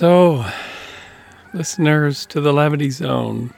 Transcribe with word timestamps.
So, 0.00 0.46
listeners 1.52 2.24
to 2.24 2.40
the 2.40 2.54
Levity 2.54 2.88
Zone, 2.88 3.52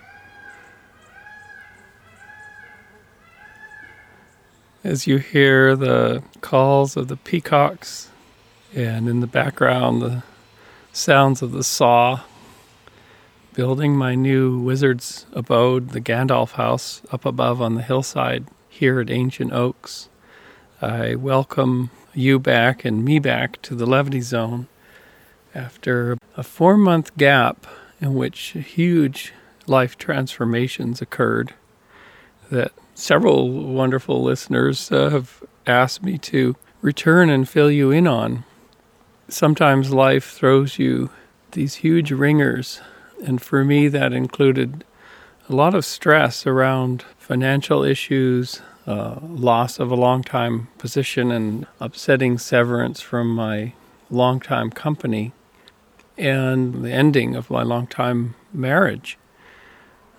as 4.82 5.06
you 5.06 5.18
hear 5.18 5.76
the 5.76 6.24
calls 6.40 6.96
of 6.96 7.06
the 7.06 7.16
peacocks 7.16 8.10
and 8.74 9.08
in 9.08 9.20
the 9.20 9.28
background 9.28 10.02
the 10.02 10.24
sounds 10.92 11.42
of 11.42 11.52
the 11.52 11.62
saw, 11.62 12.22
building 13.54 13.94
my 13.94 14.16
new 14.16 14.58
wizard's 14.58 15.26
abode, 15.32 15.90
the 15.90 16.00
Gandalf 16.00 16.54
house, 16.54 17.02
up 17.12 17.24
above 17.24 17.62
on 17.62 17.76
the 17.76 17.82
hillside 17.82 18.46
here 18.68 18.98
at 18.98 19.10
Ancient 19.10 19.52
Oaks. 19.52 20.08
I 20.80 21.14
welcome 21.14 21.90
you 22.14 22.40
back 22.40 22.84
and 22.84 23.04
me 23.04 23.20
back 23.20 23.62
to 23.62 23.76
the 23.76 23.86
Levity 23.86 24.22
Zone 24.22 24.66
after 25.54 26.16
a 26.36 26.42
four 26.42 26.76
month 26.76 27.16
gap 27.16 27.66
in 28.00 28.14
which 28.14 28.50
huge 28.50 29.32
life 29.66 29.96
transformations 29.96 31.00
occurred 31.00 31.54
that 32.50 32.72
several 32.94 33.50
wonderful 33.50 34.22
listeners 34.22 34.90
uh, 34.92 35.10
have 35.10 35.42
asked 35.66 36.02
me 36.02 36.18
to 36.18 36.56
return 36.80 37.30
and 37.30 37.48
fill 37.48 37.70
you 37.70 37.90
in 37.90 38.06
on. 38.06 38.44
Sometimes 39.28 39.92
life 39.92 40.32
throws 40.32 40.78
you 40.78 41.10
these 41.52 41.76
huge 41.76 42.10
ringers, 42.10 42.80
and 43.24 43.40
for 43.40 43.64
me, 43.64 43.88
that 43.88 44.12
included 44.12 44.84
a 45.48 45.54
lot 45.54 45.74
of 45.74 45.84
stress 45.84 46.46
around 46.46 47.02
financial 47.18 47.82
issues, 47.82 48.60
uh, 48.86 49.18
loss 49.22 49.78
of 49.78 49.90
a 49.90 49.96
long 49.96 50.22
time 50.22 50.68
position, 50.78 51.30
and 51.30 51.66
upsetting 51.80 52.36
severance 52.36 53.00
from 53.00 53.34
my 53.34 53.72
long-time 54.10 54.70
company 54.70 55.32
and 56.16 56.84
the 56.84 56.92
ending 56.92 57.34
of 57.34 57.50
my 57.50 57.62
long 57.62 57.86
time 57.86 58.34
marriage. 58.52 59.18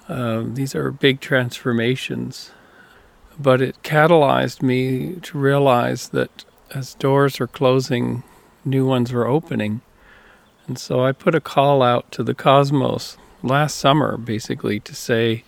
Uh, 0.07 0.43
these 0.45 0.75
are 0.75 0.91
big 0.91 1.19
transformations, 1.21 2.51
but 3.39 3.61
it 3.61 3.81
catalyzed 3.83 4.61
me 4.61 5.15
to 5.21 5.37
realize 5.37 6.09
that 6.09 6.45
as 6.71 6.95
doors 6.95 7.39
are 7.39 7.47
closing, 7.47 8.23
new 8.65 8.85
ones 8.85 9.11
are 9.13 9.25
opening. 9.25 9.81
And 10.67 10.77
so 10.79 11.05
I 11.05 11.11
put 11.11 11.35
a 11.35 11.41
call 11.41 11.81
out 11.81 12.11
to 12.13 12.23
the 12.23 12.33
cosmos 12.33 13.17
last 13.41 13.75
summer, 13.77 14.17
basically, 14.17 14.79
to 14.81 14.95
say, 14.95 15.43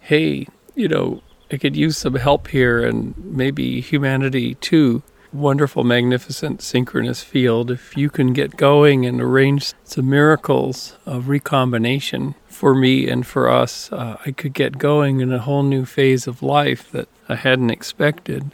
hey, 0.00 0.46
you 0.74 0.88
know, 0.88 1.22
I 1.50 1.58
could 1.58 1.76
use 1.76 1.96
some 1.96 2.14
help 2.14 2.48
here, 2.48 2.84
and 2.84 3.16
maybe 3.18 3.80
humanity 3.80 4.54
too 4.56 5.02
wonderful, 5.36 5.84
magnificent 5.84 6.62
synchronous 6.62 7.22
field, 7.22 7.70
if 7.70 7.96
you 7.96 8.10
can 8.10 8.32
get 8.32 8.56
going 8.56 9.06
and 9.06 9.20
arrange 9.20 9.74
some 9.84 10.08
miracles 10.08 10.96
of 11.06 11.28
recombination 11.28 12.34
for 12.48 12.74
me 12.74 13.08
and 13.08 13.26
for 13.26 13.50
us, 13.50 13.92
uh, 13.92 14.16
I 14.24 14.32
could 14.32 14.54
get 14.54 14.78
going 14.78 15.20
in 15.20 15.32
a 15.32 15.38
whole 15.38 15.62
new 15.62 15.84
phase 15.84 16.26
of 16.26 16.42
life 16.42 16.90
that 16.92 17.08
I 17.28 17.34
hadn't 17.34 17.70
expected. 17.70 18.52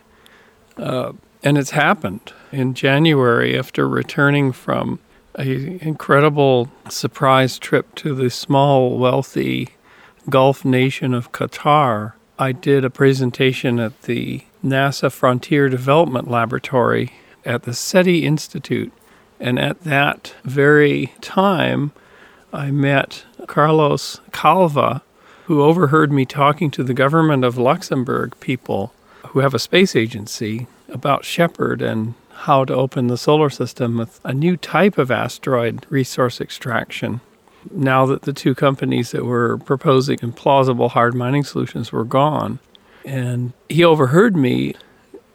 Uh, 0.76 1.12
and 1.42 1.56
it's 1.56 1.70
happened. 1.70 2.32
In 2.50 2.74
January, 2.74 3.58
after 3.58 3.88
returning 3.88 4.52
from 4.52 4.98
an 5.34 5.78
incredible 5.80 6.70
surprise 6.88 7.58
trip 7.58 7.94
to 7.96 8.14
the 8.14 8.30
small, 8.30 8.98
wealthy 8.98 9.70
Gulf 10.28 10.64
nation 10.64 11.14
of 11.14 11.32
Qatar, 11.32 12.12
I 12.42 12.50
did 12.50 12.84
a 12.84 12.90
presentation 12.90 13.78
at 13.78 14.02
the 14.02 14.42
NASA 14.64 15.12
Frontier 15.12 15.68
Development 15.68 16.28
Laboratory 16.28 17.12
at 17.44 17.62
the 17.62 17.72
SETI 17.72 18.26
Institute. 18.26 18.92
And 19.38 19.60
at 19.60 19.84
that 19.84 20.34
very 20.42 21.12
time, 21.20 21.92
I 22.52 22.72
met 22.72 23.24
Carlos 23.46 24.20
Calva, 24.32 25.02
who 25.44 25.62
overheard 25.62 26.10
me 26.10 26.24
talking 26.24 26.72
to 26.72 26.82
the 26.82 26.94
government 26.94 27.44
of 27.44 27.58
Luxembourg 27.58 28.34
people 28.40 28.92
who 29.28 29.38
have 29.38 29.54
a 29.54 29.60
space 29.60 29.94
agency 29.94 30.66
about 30.88 31.24
Shepherd 31.24 31.80
and 31.80 32.14
how 32.32 32.64
to 32.64 32.74
open 32.74 33.06
the 33.06 33.16
solar 33.16 33.50
system 33.50 33.96
with 33.98 34.18
a 34.24 34.34
new 34.34 34.56
type 34.56 34.98
of 34.98 35.12
asteroid 35.12 35.86
resource 35.90 36.40
extraction. 36.40 37.20
Now 37.70 38.06
that 38.06 38.22
the 38.22 38.32
two 38.32 38.54
companies 38.54 39.12
that 39.12 39.24
were 39.24 39.58
proposing 39.58 40.18
implausible 40.18 40.90
hard 40.90 41.14
mining 41.14 41.44
solutions 41.44 41.92
were 41.92 42.04
gone, 42.04 42.58
and 43.04 43.52
he 43.68 43.84
overheard 43.84 44.36
me, 44.36 44.74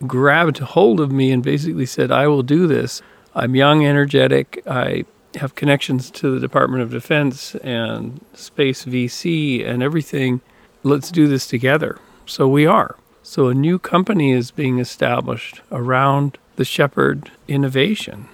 grabbed 0.06 0.58
hold 0.60 1.00
of 1.00 1.12
me, 1.12 1.32
and 1.32 1.42
basically 1.44 1.86
said, 1.86 2.12
I 2.12 2.28
will 2.28 2.44
do 2.44 2.68
this. 2.68 3.02
I'm 3.36 3.56
young, 3.56 3.86
energetic. 3.86 4.62
I 4.68 5.06
have 5.36 5.56
connections 5.56 6.10
to 6.12 6.32
the 6.32 6.40
Department 6.40 6.84
of 6.84 6.92
Defense 6.92 7.56
and 7.56 8.24
Space 8.34 8.86
VC 8.86 9.66
and 9.68 9.84
everything. 9.84 10.42
Let's 10.84 11.12
do 11.12 11.28
this 11.28 11.48
together. 11.48 12.00
So 12.26 12.48
we 12.48 12.66
are. 12.66 12.96
So 13.24 13.48
a 13.48 13.54
new 13.54 13.78
company 13.78 14.32
is 14.32 14.52
being 14.52 14.80
established 14.80 15.62
around 15.72 16.38
the 16.56 16.66
Shepherd 16.66 17.32
innovation, 17.48 18.28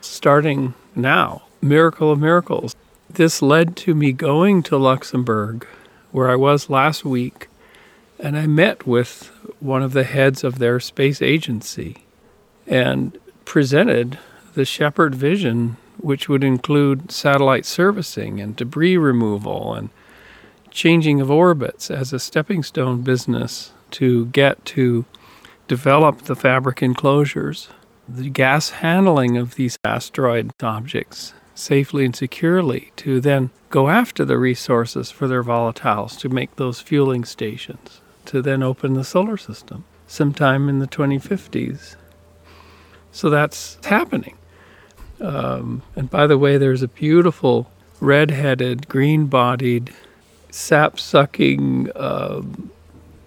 starting 0.00 0.74
now. 0.94 1.42
Miracle 1.60 2.10
of 2.10 2.18
miracles. 2.18 2.74
This 3.14 3.42
led 3.42 3.76
to 3.78 3.94
me 3.94 4.12
going 4.12 4.62
to 4.62 4.78
Luxembourg, 4.78 5.66
where 6.12 6.30
I 6.30 6.34
was 6.36 6.70
last 6.70 7.04
week, 7.04 7.48
and 8.18 8.38
I 8.38 8.46
met 8.46 8.86
with 8.86 9.30
one 9.60 9.82
of 9.82 9.92
the 9.92 10.04
heads 10.04 10.42
of 10.42 10.58
their 10.58 10.80
space 10.80 11.20
agency 11.20 12.04
and 12.66 13.18
presented 13.44 14.18
the 14.54 14.64
Shepherd 14.64 15.14
vision, 15.14 15.76
which 15.98 16.30
would 16.30 16.42
include 16.42 17.12
satellite 17.12 17.66
servicing 17.66 18.40
and 18.40 18.56
debris 18.56 18.96
removal 18.96 19.74
and 19.74 19.90
changing 20.70 21.20
of 21.20 21.30
orbits 21.30 21.90
as 21.90 22.14
a 22.14 22.18
stepping 22.18 22.62
stone 22.62 23.02
business 23.02 23.72
to 23.90 24.24
get 24.26 24.64
to 24.64 25.04
develop 25.68 26.22
the 26.22 26.36
fabric 26.36 26.82
enclosures, 26.82 27.68
the 28.08 28.30
gas 28.30 28.70
handling 28.70 29.36
of 29.36 29.56
these 29.56 29.78
asteroid 29.84 30.50
objects 30.62 31.34
safely 31.54 32.04
and 32.04 32.16
securely, 32.16 32.92
to 32.96 33.20
then 33.20 33.50
go 33.70 33.88
after 33.88 34.24
the 34.24 34.38
resources 34.38 35.10
for 35.10 35.26
their 35.28 35.42
volatiles 35.42 36.18
to 36.18 36.28
make 36.28 36.56
those 36.56 36.80
fueling 36.80 37.24
stations 37.24 38.00
to 38.26 38.42
then 38.42 38.62
open 38.62 38.94
the 38.94 39.04
solar 39.04 39.36
system 39.36 39.84
sometime 40.06 40.68
in 40.68 40.78
the 40.78 40.86
2050s. 40.86 41.96
So 43.10 43.30
that's 43.30 43.78
happening. 43.84 44.36
Um, 45.20 45.82
and 45.94 46.10
by 46.10 46.26
the 46.26 46.38
way, 46.38 46.56
there's 46.56 46.82
a 46.82 46.88
beautiful 46.88 47.70
red 48.00 48.30
headed, 48.30 48.88
green 48.88 49.26
bodied, 49.26 49.92
sap 50.50 50.98
sucking 50.98 51.90
uh, 51.92 52.42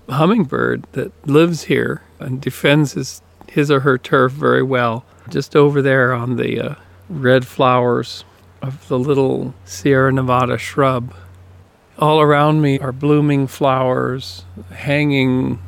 hummingbird 0.09 0.85
that 0.91 1.11
lives 1.27 1.63
here 1.63 2.03
and 2.19 2.41
defends 2.41 2.93
his, 2.93 3.21
his 3.49 3.71
or 3.71 3.81
her 3.81 3.97
turf 3.97 4.31
very 4.31 4.63
well, 4.63 5.05
just 5.29 5.55
over 5.55 5.81
there 5.81 6.13
on 6.13 6.35
the 6.35 6.59
uh, 6.59 6.75
red 7.09 7.45
flowers 7.45 8.25
of 8.61 8.87
the 8.87 8.97
little 8.97 9.53
Sierra 9.63 10.11
Nevada 10.11 10.57
shrub. 10.57 11.13
All 11.97 12.19
around 12.19 12.61
me 12.61 12.79
are 12.79 12.91
blooming 12.91 13.47
flowers, 13.47 14.43
hanging 14.71 15.59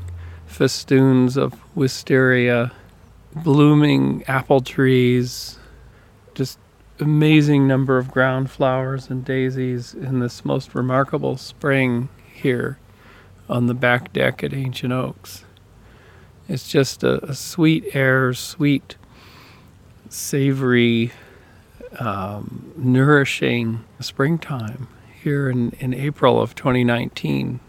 festoons 0.46 1.38
of 1.38 1.54
wisteria, 1.76 2.72
blooming 3.36 4.24
apple 4.28 4.62
trees, 4.62 5.58
just 6.34 6.60
amazing 7.00 7.68
number 7.68 7.98
of 7.98 8.12
ground 8.12 8.50
flowers 8.50 9.10
and 9.10 9.24
daisies 9.24 9.94
in 9.94 10.20
this 10.20 10.44
most 10.44 10.74
remarkable 10.74 11.38
spring 11.38 12.10
here 12.34 12.80
on 13.50 13.68
the 13.68 13.74
back 13.74 14.12
deck 14.12 14.44
at 14.44 14.54
Ancient 14.54 14.92
Oaks. 14.92 15.46
It's 16.50 16.68
just 16.68 17.04
a, 17.04 17.24
a 17.26 17.36
sweet 17.36 17.86
air, 17.94 18.34
sweet, 18.34 18.96
savory, 20.10 21.12
um, 22.00 22.74
nourishing 22.78 23.84
springtime 24.00 24.88
here 25.22 25.50
in, 25.50 25.72
in 25.80 25.94
April 25.94 26.42
of 26.42 26.56
2019. 26.56 27.60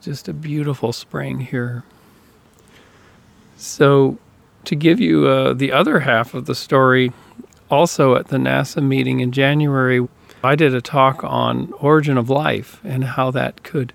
Just 0.00 0.28
a 0.28 0.32
beautiful 0.32 0.92
spring 0.92 1.40
here. 1.40 1.84
So, 3.56 4.18
to 4.64 4.74
give 4.74 5.00
you 5.00 5.26
uh, 5.26 5.52
the 5.54 5.72
other 5.72 6.00
half 6.00 6.34
of 6.34 6.46
the 6.46 6.54
story, 6.54 7.12
also 7.70 8.16
at 8.16 8.28
the 8.28 8.36
NASA 8.36 8.82
meeting 8.82 9.20
in 9.20 9.32
January, 9.32 10.06
I 10.44 10.56
did 10.56 10.74
a 10.74 10.80
talk 10.80 11.22
on 11.22 11.72
origin 11.78 12.18
of 12.18 12.28
life 12.28 12.80
and 12.84 13.04
how 13.04 13.30
that 13.30 13.62
could 13.62 13.92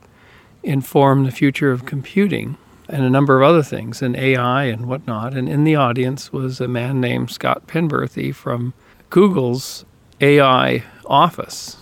inform 0.64 1.24
the 1.24 1.32
future 1.32 1.72
of 1.72 1.86
computing 1.86 2.58
and 2.90 3.04
a 3.04 3.10
number 3.10 3.42
of 3.42 3.48
other 3.48 3.64
things, 3.64 4.02
and 4.02 4.16
AI 4.16 4.64
and 4.64 4.86
whatnot. 4.86 5.34
And 5.36 5.50
in 5.50 5.64
the 5.64 5.76
audience 5.76 6.32
was 6.32 6.62
a 6.62 6.68
man 6.68 7.02
named 7.02 7.32
Scott 7.32 7.68
Penberthy 7.68 8.34
from 8.34 8.74
Google's 9.10 9.86
AI 10.22 10.84
office. 11.06 11.78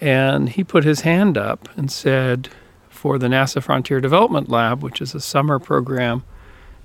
And 0.00 0.48
he 0.50 0.62
put 0.62 0.84
his 0.84 1.00
hand 1.00 1.36
up 1.36 1.68
and 1.76 1.90
said, 1.90 2.48
for 2.98 3.16
the 3.16 3.28
NASA 3.28 3.62
Frontier 3.62 4.00
Development 4.00 4.48
Lab, 4.48 4.82
which 4.82 5.00
is 5.00 5.14
a 5.14 5.20
summer 5.20 5.58
program 5.58 6.24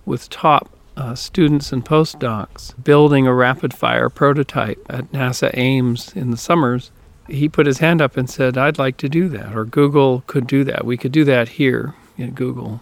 with 0.05 0.29
top 0.29 0.69
uh, 0.95 1.15
students 1.15 1.71
and 1.71 1.83
postdocs 1.83 2.71
building 2.83 3.25
a 3.25 3.33
rapid 3.33 3.73
fire 3.73 4.09
prototype 4.09 4.85
at 4.89 5.11
NASA 5.11 5.49
Ames 5.57 6.13
in 6.15 6.29
the 6.29 6.37
summers, 6.37 6.91
he 7.27 7.49
put 7.49 7.65
his 7.65 7.79
hand 7.79 7.99
up 7.99 8.15
and 8.15 8.29
said, 8.29 8.57
I'd 8.57 8.77
like 8.77 8.97
to 8.97 9.09
do 9.09 9.27
that, 9.29 9.55
or 9.55 9.65
Google 9.65 10.23
could 10.27 10.45
do 10.45 10.63
that. 10.65 10.85
We 10.85 10.97
could 10.97 11.11
do 11.11 11.23
that 11.25 11.49
here 11.49 11.95
at 12.19 12.35
Google. 12.35 12.79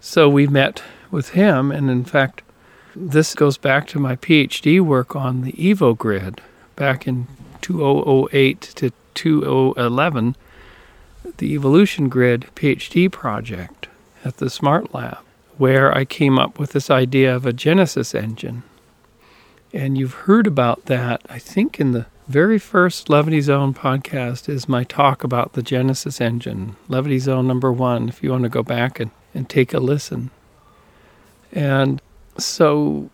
So 0.00 0.28
we 0.28 0.46
met 0.46 0.82
with 1.10 1.30
him, 1.30 1.70
and 1.70 1.88
in 1.88 2.04
fact, 2.04 2.42
this 3.00 3.34
goes 3.34 3.56
back 3.56 3.86
to 3.88 3.98
my 3.98 4.16
PhD 4.16 4.80
work 4.80 5.16
on 5.16 5.40
the 5.40 5.52
EvoGrid 5.52 6.38
back 6.76 7.06
in 7.06 7.26
2008 7.62 8.60
to 8.60 8.92
2011, 9.14 10.36
the 11.38 11.54
Evolution 11.54 12.08
Grid 12.08 12.46
PhD 12.54 13.10
project 13.10 13.88
at 14.22 14.36
the 14.36 14.50
Smart 14.50 14.94
Lab, 14.94 15.18
where 15.56 15.96
I 15.96 16.04
came 16.04 16.38
up 16.38 16.58
with 16.58 16.72
this 16.72 16.90
idea 16.90 17.34
of 17.34 17.46
a 17.46 17.54
Genesis 17.54 18.14
engine. 18.14 18.64
And 19.72 19.96
you've 19.96 20.14
heard 20.14 20.46
about 20.46 20.86
that, 20.86 21.22
I 21.28 21.38
think, 21.38 21.80
in 21.80 21.92
the 21.92 22.06
very 22.28 22.58
first 22.58 23.08
Levity 23.08 23.40
Zone 23.40 23.72
podcast 23.72 24.48
is 24.48 24.68
my 24.68 24.84
talk 24.84 25.24
about 25.24 25.54
the 25.54 25.62
Genesis 25.62 26.20
engine, 26.20 26.76
Levity 26.88 27.18
Zone 27.18 27.46
number 27.46 27.72
one, 27.72 28.08
if 28.08 28.22
you 28.22 28.30
want 28.30 28.42
to 28.42 28.48
go 28.48 28.62
back 28.62 29.00
and, 29.00 29.10
and 29.34 29.48
take 29.48 29.72
a 29.72 29.80
listen. 29.80 30.30
And 31.52 32.02
so 32.42 33.10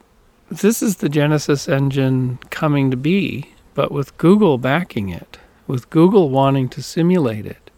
this 0.51 0.83
is 0.83 0.97
the 0.97 1.09
Genesis 1.09 1.69
engine 1.69 2.39
coming 2.51 2.91
to 2.91 2.97
be, 2.97 3.53
but 3.75 3.91
with 3.91 4.17
Google 4.17 4.59
backing 4.59 5.09
it, 5.09 5.39
with 5.67 5.91
Google 5.91 6.31
wanting 6.31 6.69
to 6.71 6.83
simulate 6.83 7.47
it. 7.47 7.71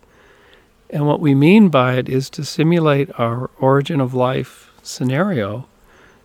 And 0.91 1.07
what 1.07 1.21
we 1.21 1.35
mean 1.35 1.69
by 1.69 1.95
it 1.95 2.09
is 2.09 2.31
to 2.31 2.45
simulate 2.45 3.11
our 3.19 3.51
origin 3.59 4.01
of 4.01 4.15
life 4.15 4.71
scenario 4.83 5.67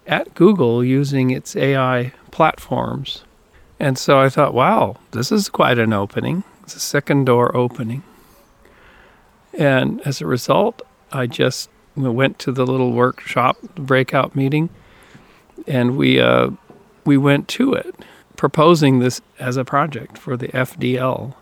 at 0.07 0.33
Google 0.35 0.83
using 0.83 1.31
its 1.31 1.55
AI 1.55 2.13
platforms. 2.31 3.23
And 3.79 3.97
so 3.97 4.19
I 4.19 4.29
thought, 4.29 4.53
wow, 4.53 4.97
this 5.11 5.31
is 5.31 5.49
quite 5.49 5.79
an 5.79 5.93
opening. 5.93 6.43
It's 6.63 6.75
a 6.75 6.79
second 6.79 7.25
door 7.25 7.55
opening. 7.55 8.03
And 9.53 10.01
as 10.07 10.21
a 10.21 10.27
result, 10.27 10.81
I 11.11 11.27
just 11.27 11.69
went 11.95 12.39
to 12.39 12.51
the 12.51 12.65
little 12.65 12.91
workshop 12.91 13.57
breakout 13.75 14.35
meeting 14.35 14.69
and 15.67 15.97
we 15.97 16.19
uh, 16.19 16.51
we 17.05 17.17
went 17.17 17.47
to 17.49 17.73
it 17.73 17.95
proposing 18.35 18.99
this 18.99 19.21
as 19.39 19.57
a 19.57 19.63
project 19.63 20.17
for 20.17 20.35
the 20.35 20.49
FDL. 20.49 21.33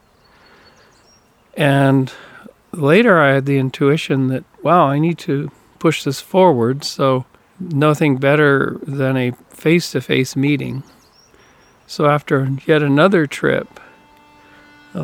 And 1.56 2.14
later 2.72 3.20
I 3.20 3.34
had 3.34 3.46
the 3.46 3.58
intuition 3.58 4.28
that, 4.28 4.44
wow, 4.62 4.88
I 4.88 5.00
need 5.00 5.18
to 5.20 5.52
push 5.80 6.04
this 6.04 6.22
forward. 6.22 6.84
So, 6.84 7.26
nothing 7.60 8.18
better 8.18 8.78
than 8.84 9.18
a 9.18 9.32
face 9.50 9.92
to 9.92 10.02
face 10.02 10.36
meeting. 10.36 10.84
So, 11.88 12.06
after 12.06 12.50
yet 12.66 12.84
another 12.84 13.26
trip, 13.26 13.80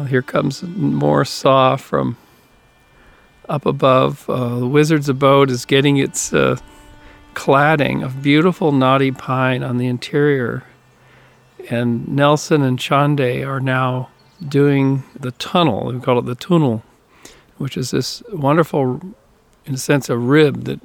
here 0.10 0.22
comes 0.22 0.64
more 0.64 1.26
saw 1.26 1.76
from 1.78 2.18
up 3.50 3.66
above. 3.66 4.30
Uh, 4.30 4.60
the 4.60 4.68
wizard's 4.68 5.10
abode 5.10 5.50
is 5.50 5.66
getting 5.66 5.98
its 5.98 6.34
uh, 6.34 6.58
cladding 7.38 8.04
of 8.04 8.22
beautiful 8.22 8.72
knotty 8.72 9.12
pine 9.12 9.64
on 9.64 9.78
the 9.78 9.88
interior. 9.88 10.64
And 11.70 12.08
Nelson 12.08 12.62
and 12.62 12.80
Chande 12.80 13.46
are 13.46 13.60
now 13.60 14.10
doing 14.48 15.04
the 15.20 15.32
tunnel. 15.32 15.92
We 15.92 16.00
call 16.00 16.20
it 16.20 16.26
the 16.26 16.36
tunnel 16.36 16.84
which 17.58 17.78
is 17.78 17.92
this 17.92 18.24
wonderful, 18.32 19.02
in 19.66 19.74
a 19.74 19.78
sense, 19.78 20.10
a 20.10 20.18
rib 20.18 20.66
that 20.66 20.80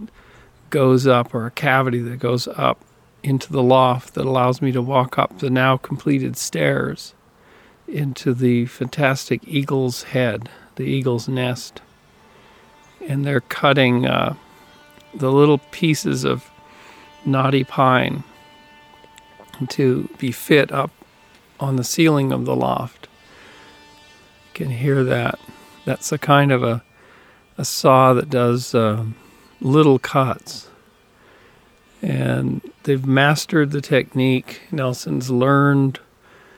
goes 0.70 1.06
up 1.06 1.34
or 1.34 1.46
a 1.46 1.50
cavity 1.50 1.98
that 2.00 2.18
goes 2.18 2.48
up 2.48 2.80
into 3.22 3.52
the 3.52 3.62
loft 3.62 4.14
that 4.14 4.24
allows 4.24 4.62
me 4.62 4.72
to 4.72 4.82
walk 4.82 5.18
up 5.18 5.38
the 5.38 5.50
now 5.50 5.76
completed 5.76 6.36
stairs 6.36 7.14
into 7.86 8.32
the 8.32 8.66
fantastic 8.66 9.46
eagle's 9.46 10.04
head, 10.04 10.48
the 10.76 10.84
eagle's 10.84 11.28
nest. 11.28 11.82
And 13.06 13.24
they're 13.24 13.40
cutting 13.40 14.06
uh, 14.06 14.34
the 15.14 15.30
little 15.30 15.58
pieces 15.58 16.24
of 16.24 16.50
knotty 17.24 17.64
pine 17.64 18.24
to 19.68 20.08
be 20.18 20.32
fit 20.32 20.72
up 20.72 20.90
on 21.60 21.76
the 21.76 21.84
ceiling 21.84 22.32
of 22.32 22.44
the 22.44 22.56
loft. 22.56 23.08
You 24.46 24.66
can 24.66 24.70
hear 24.70 25.04
that. 25.04 25.38
That's 25.84 26.12
a 26.12 26.18
kind 26.18 26.52
of 26.52 26.62
a, 26.62 26.82
a 27.56 27.64
saw 27.64 28.14
that 28.14 28.30
does 28.30 28.74
uh, 28.74 29.04
little 29.60 29.98
cuts. 29.98 30.68
And 32.00 32.60
they've 32.82 33.06
mastered 33.06 33.70
the 33.70 33.80
technique. 33.80 34.62
Nelson's 34.72 35.30
learned. 35.30 36.00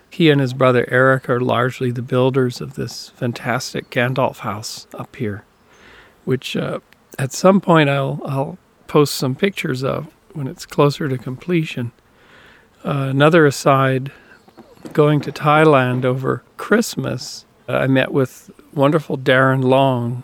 He 0.08 0.30
and 0.30 0.40
his 0.40 0.54
brother 0.54 0.86
Eric 0.90 1.28
are 1.28 1.40
largely 1.40 1.90
the 1.90 2.00
builders 2.00 2.60
of 2.60 2.74
this 2.74 3.10
fantastic 3.10 3.90
Gandalf 3.90 4.38
house 4.38 4.86
up 4.94 5.16
here, 5.16 5.44
which 6.24 6.56
uh, 6.56 6.78
at 7.19 7.32
some 7.32 7.61
point 7.61 7.88
I'll, 7.88 8.20
I'll 8.25 8.58
post 8.87 9.14
some 9.14 9.34
pictures 9.34 9.82
of 9.82 10.12
when 10.32 10.46
it's 10.46 10.66
closer 10.66 11.08
to 11.08 11.19
completion. 11.19 11.93
Uh, 12.84 13.08
another 13.11 13.46
aside 13.46 14.12
going 14.93 15.20
to 15.22 15.32
Thailand 15.32 16.05
over 16.05 16.43
Christmas, 16.56 17.46
uh, 17.69 17.72
I 17.78 17.87
met 17.87 18.12
with 18.12 18.50
wonderful 18.75 19.16
Darren 19.16 19.64
Long, 19.64 20.22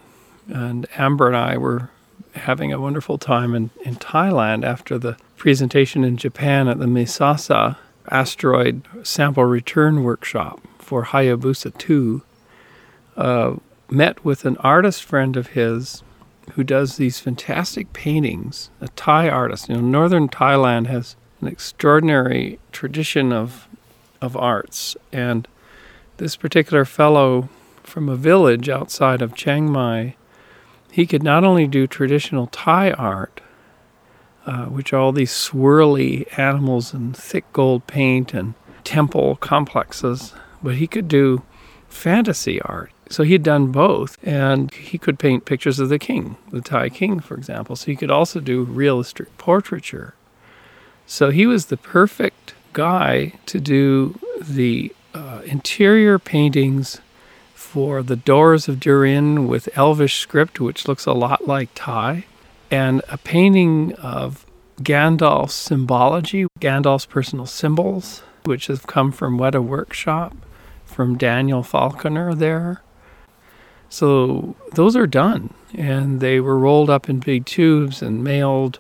and 0.49 0.87
Amber 0.97 1.29
and 1.29 1.37
I 1.37 1.57
were 1.57 1.91
having 2.35 2.73
a 2.73 2.81
wonderful 2.81 3.19
time 3.19 3.55
in, 3.55 3.71
in 3.85 3.97
Thailand 3.97 4.65
after 4.65 4.99
the 4.99 5.17
presentation 5.37 6.05
in 6.05 6.17
Japan 6.17 6.69
at 6.69 6.79
the 6.79 6.87
Mesasa 6.87 7.77
asteroid 8.11 8.83
sample 9.03 9.45
return 9.45 10.03
workshop 10.03 10.61
for 10.79 11.07
Hayabusa 11.07 11.77
2. 11.79 12.23
Uh, 13.17 13.57
met 13.91 14.25
with 14.25 14.45
an 14.45 14.57
artist 14.59 15.03
friend 15.03 15.37
of 15.37 15.49
his 15.49 16.03
who 16.55 16.65
does 16.65 16.97
these 16.97 17.21
fantastic 17.21 17.93
paintings, 17.93 18.71
a 18.81 18.89
Thai 18.89 19.29
artist. 19.29 19.69
You 19.69 19.77
know, 19.77 19.81
northern 19.81 20.29
Thailand 20.29 20.87
has 20.87 21.17
an 21.41 21.49
extraordinary 21.49 22.59
tradition 22.73 23.33
of 23.33 23.69
of 24.21 24.37
arts, 24.37 24.97
and 25.13 25.49
this 26.19 26.37
particular 26.37 26.85
fellow 26.85 27.49
from 27.83 28.09
a 28.09 28.17
village 28.17 28.69
outside 28.69 29.23
of 29.23 29.35
Chiang 29.35 29.73
Mai, 29.73 30.15
he 30.93 31.07
could 31.07 31.23
not 31.23 31.45
only 31.45 31.67
do 31.67 31.87
traditional 31.87 32.47
Thai 32.49 32.91
art, 32.93 33.41
uh, 34.47 34.67
which 34.67 34.93
all 34.93 35.13
these 35.13 35.33
swirly 35.33 36.27
animals 36.39 36.93
and 36.93 37.17
thick 37.17 37.51
gold 37.53 37.87
paint 37.87 38.35
and 38.35 38.55
temple 38.85 39.37
complexes, 39.37 40.35
but 40.63 40.77
he 40.77 40.87
could 40.87 41.09
do 41.09 41.43
fantasy 41.89 42.61
art. 42.63 42.93
So 43.11 43.25
he 43.25 43.33
had 43.33 43.43
done 43.43 43.73
both, 43.73 44.17
and 44.23 44.73
he 44.73 44.97
could 44.97 45.19
paint 45.19 45.45
pictures 45.45 45.81
of 45.81 45.89
the 45.89 45.99
king, 45.99 46.37
the 46.53 46.61
Thai 46.61 46.89
king, 46.91 47.19
for 47.19 47.35
example. 47.35 47.75
So 47.75 47.87
he 47.87 47.97
could 47.97 48.11
also 48.11 48.39
do 48.39 48.63
realistic 48.63 49.37
portraiture. 49.37 50.15
So 51.07 51.31
he 51.31 51.45
was 51.45 51.67
the 51.67 51.77
perfect 51.77 52.55
guy 52.73 53.33
to 53.47 53.59
do 53.59 54.21
the 54.41 54.95
uh, 55.13 55.41
interior 55.45 56.21
paintings 56.21 57.01
for 57.53 58.01
the 58.01 58.15
Doors 58.15 58.69
of 58.69 58.79
Durin 58.79 59.49
with 59.49 59.69
Elvish 59.77 60.21
script, 60.21 60.61
which 60.61 60.87
looks 60.87 61.05
a 61.05 61.13
lot 61.13 61.49
like 61.49 61.71
Thai, 61.75 62.27
and 62.71 63.03
a 63.09 63.19
painting 63.19 63.93
of 63.95 64.47
Gandalf's 64.83 65.55
symbology, 65.55 66.47
Gandalf's 66.61 67.07
personal 67.07 67.47
symbols, 67.47 68.23
which 68.45 68.69
have 68.69 68.87
come 68.87 69.11
from 69.11 69.37
Weta 69.37 69.63
Workshop, 69.63 70.37
from 70.87 71.19
Daniel 71.19 71.65
Falconer 71.65 72.35
there. 72.37 72.83
So 73.91 74.55
those 74.75 74.95
are 74.95 75.09
done, 75.09 75.53
and 75.75 76.21
they 76.21 76.39
were 76.39 76.57
rolled 76.57 76.89
up 76.89 77.09
in 77.11 77.19
big 77.19 77.45
tubes 77.45 78.01
and 78.01 78.23
mailed 78.23 78.79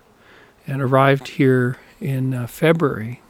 and 0.68 0.80
arrived 0.80 1.28
here 1.28 1.78
in 2.00 2.32
uh, 2.32 2.46
February. 2.46 3.20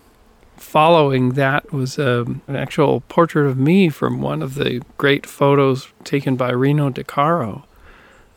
Following 0.59 1.33
that 1.33 1.73
was 1.73 1.99
um, 1.99 2.43
an 2.47 2.55
actual 2.55 3.01
portrait 3.09 3.47
of 3.47 3.57
me 3.57 3.89
from 3.89 4.21
one 4.21 4.43
of 4.43 4.57
the 4.57 4.83
great 4.99 5.25
photos 5.25 5.89
taken 6.05 6.37
by 6.37 6.51
Reno 6.51 6.91
De 6.91 7.03
Caro, 7.03 7.65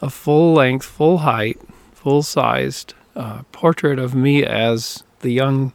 a 0.02 0.10
full 0.10 0.54
length, 0.54 0.86
full 0.86 1.20
height, 1.20 1.60
full 1.92 2.24
sized 2.24 2.94
uh, 3.14 3.44
portrait 3.52 4.00
of 4.00 4.16
me 4.16 4.46
as 4.46 5.04
the 5.20 5.32
young 5.32 5.74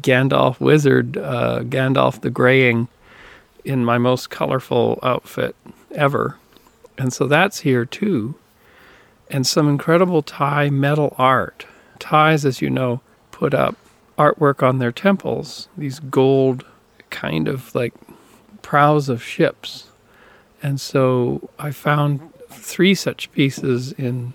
Gandalf 0.00 0.58
wizard, 0.58 1.16
uh, 1.16 1.60
Gandalf 1.60 2.20
the 2.20 2.30
Graying, 2.30 2.88
in 3.64 3.84
my 3.84 3.96
most 3.96 4.28
colorful 4.28 4.98
outfit 5.04 5.54
ever. 5.92 6.36
And 6.98 7.12
so 7.12 7.26
that's 7.26 7.60
here 7.60 7.84
too. 7.84 8.34
And 9.30 9.46
some 9.46 9.68
incredible 9.68 10.22
Thai 10.22 10.70
metal 10.70 11.14
art. 11.18 11.66
Thais, 11.98 12.44
as 12.44 12.62
you 12.62 12.70
know, 12.70 13.00
put 13.30 13.54
up 13.54 13.76
artwork 14.18 14.62
on 14.62 14.78
their 14.78 14.92
temples, 14.92 15.68
these 15.76 15.98
gold 16.00 16.64
kind 17.10 17.48
of 17.48 17.74
like 17.74 17.94
prows 18.62 19.08
of 19.08 19.22
ships. 19.22 19.88
And 20.62 20.80
so 20.80 21.50
I 21.58 21.70
found 21.70 22.32
three 22.48 22.94
such 22.94 23.30
pieces 23.32 23.92
in 23.92 24.32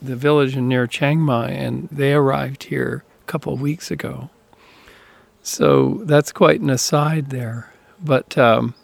the 0.00 0.16
village 0.16 0.56
near 0.56 0.86
Chiang 0.86 1.20
Mai, 1.20 1.50
and 1.50 1.88
they 1.90 2.12
arrived 2.12 2.64
here 2.64 3.04
a 3.22 3.24
couple 3.26 3.52
of 3.52 3.60
weeks 3.60 3.90
ago. 3.90 4.30
So 5.42 6.02
that's 6.04 6.32
quite 6.32 6.60
an 6.60 6.70
aside 6.70 7.30
there. 7.30 7.72
But 8.02 8.36
um, 8.36 8.74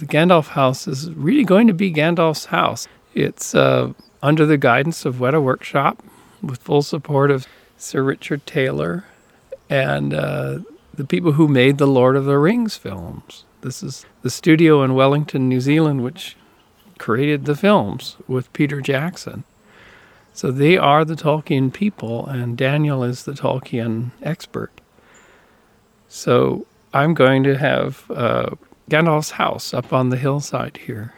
the 0.00 0.06
Gandalf 0.06 0.48
house 0.48 0.88
is 0.88 1.12
really 1.12 1.44
going 1.44 1.66
to 1.66 1.74
be 1.74 1.92
Gandalf's 1.92 2.46
house. 2.46 2.88
It's 3.14 3.54
uh, 3.54 3.92
under 4.22 4.46
the 4.46 4.56
guidance 4.56 5.04
of 5.04 5.16
Weta 5.16 5.42
Workshop 5.42 6.02
with 6.42 6.62
full 6.62 6.80
support 6.80 7.30
of 7.30 7.46
Sir 7.76 8.02
Richard 8.02 8.46
Taylor 8.46 9.04
and 9.68 10.14
uh, 10.14 10.60
the 10.94 11.04
people 11.04 11.32
who 11.32 11.46
made 11.46 11.76
the 11.76 11.86
Lord 11.86 12.16
of 12.16 12.24
the 12.24 12.38
Rings 12.38 12.78
films. 12.78 13.44
This 13.60 13.82
is 13.82 14.06
the 14.22 14.30
studio 14.30 14.82
in 14.82 14.94
Wellington, 14.94 15.50
New 15.50 15.60
Zealand, 15.60 16.02
which 16.02 16.34
created 16.98 17.44
the 17.44 17.54
films 17.54 18.16
with 18.26 18.50
Peter 18.54 18.80
Jackson. 18.80 19.44
So 20.32 20.50
they 20.50 20.78
are 20.78 21.04
the 21.04 21.14
Tolkien 21.14 21.70
people, 21.70 22.26
and 22.26 22.56
Daniel 22.56 23.04
is 23.04 23.24
the 23.24 23.32
Tolkien 23.32 24.12
expert. 24.22 24.80
So 26.08 26.66
I'm 26.94 27.12
going 27.12 27.42
to 27.42 27.58
have 27.58 28.10
uh, 28.10 28.54
Gandalf's 28.90 29.32
house 29.32 29.72
up 29.72 29.92
on 29.92 30.10
the 30.10 30.16
hillside 30.16 30.78
here. 30.78 31.14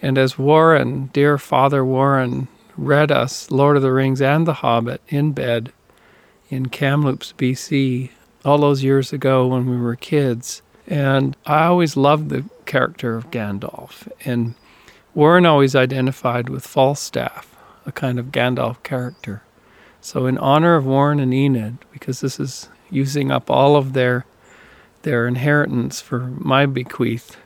And 0.00 0.16
as 0.16 0.38
Warren, 0.38 1.06
dear 1.12 1.36
Father 1.36 1.84
Warren, 1.84 2.46
read 2.76 3.10
us 3.10 3.50
Lord 3.50 3.76
of 3.76 3.82
the 3.82 3.92
Rings 3.92 4.22
and 4.22 4.46
The 4.46 4.54
Hobbit 4.54 5.02
in 5.08 5.32
bed 5.32 5.72
in 6.48 6.66
Kamloops, 6.66 7.34
BC, 7.36 8.10
all 8.44 8.58
those 8.58 8.84
years 8.84 9.12
ago 9.12 9.46
when 9.48 9.68
we 9.68 9.76
were 9.76 9.96
kids. 9.96 10.62
And 10.86 11.36
I 11.44 11.64
always 11.64 11.96
loved 11.96 12.28
the 12.28 12.44
character 12.64 13.16
of 13.16 13.30
Gandalf. 13.30 14.10
And 14.24 14.54
Warren 15.14 15.46
always 15.46 15.74
identified 15.74 16.48
with 16.48 16.66
Falstaff, 16.66 17.56
a 17.84 17.92
kind 17.92 18.18
of 18.18 18.26
Gandalf 18.26 18.82
character. 18.84 19.42
So, 20.00 20.26
in 20.26 20.38
honor 20.38 20.76
of 20.76 20.86
Warren 20.86 21.18
and 21.18 21.34
Enid, 21.34 21.78
because 21.92 22.20
this 22.20 22.38
is 22.38 22.68
using 22.88 23.32
up 23.32 23.50
all 23.50 23.74
of 23.74 23.94
their 23.94 24.24
their 25.02 25.26
inheritance 25.26 26.00
for 26.00 26.20
my 26.20 26.66
bequeath, 26.66 27.36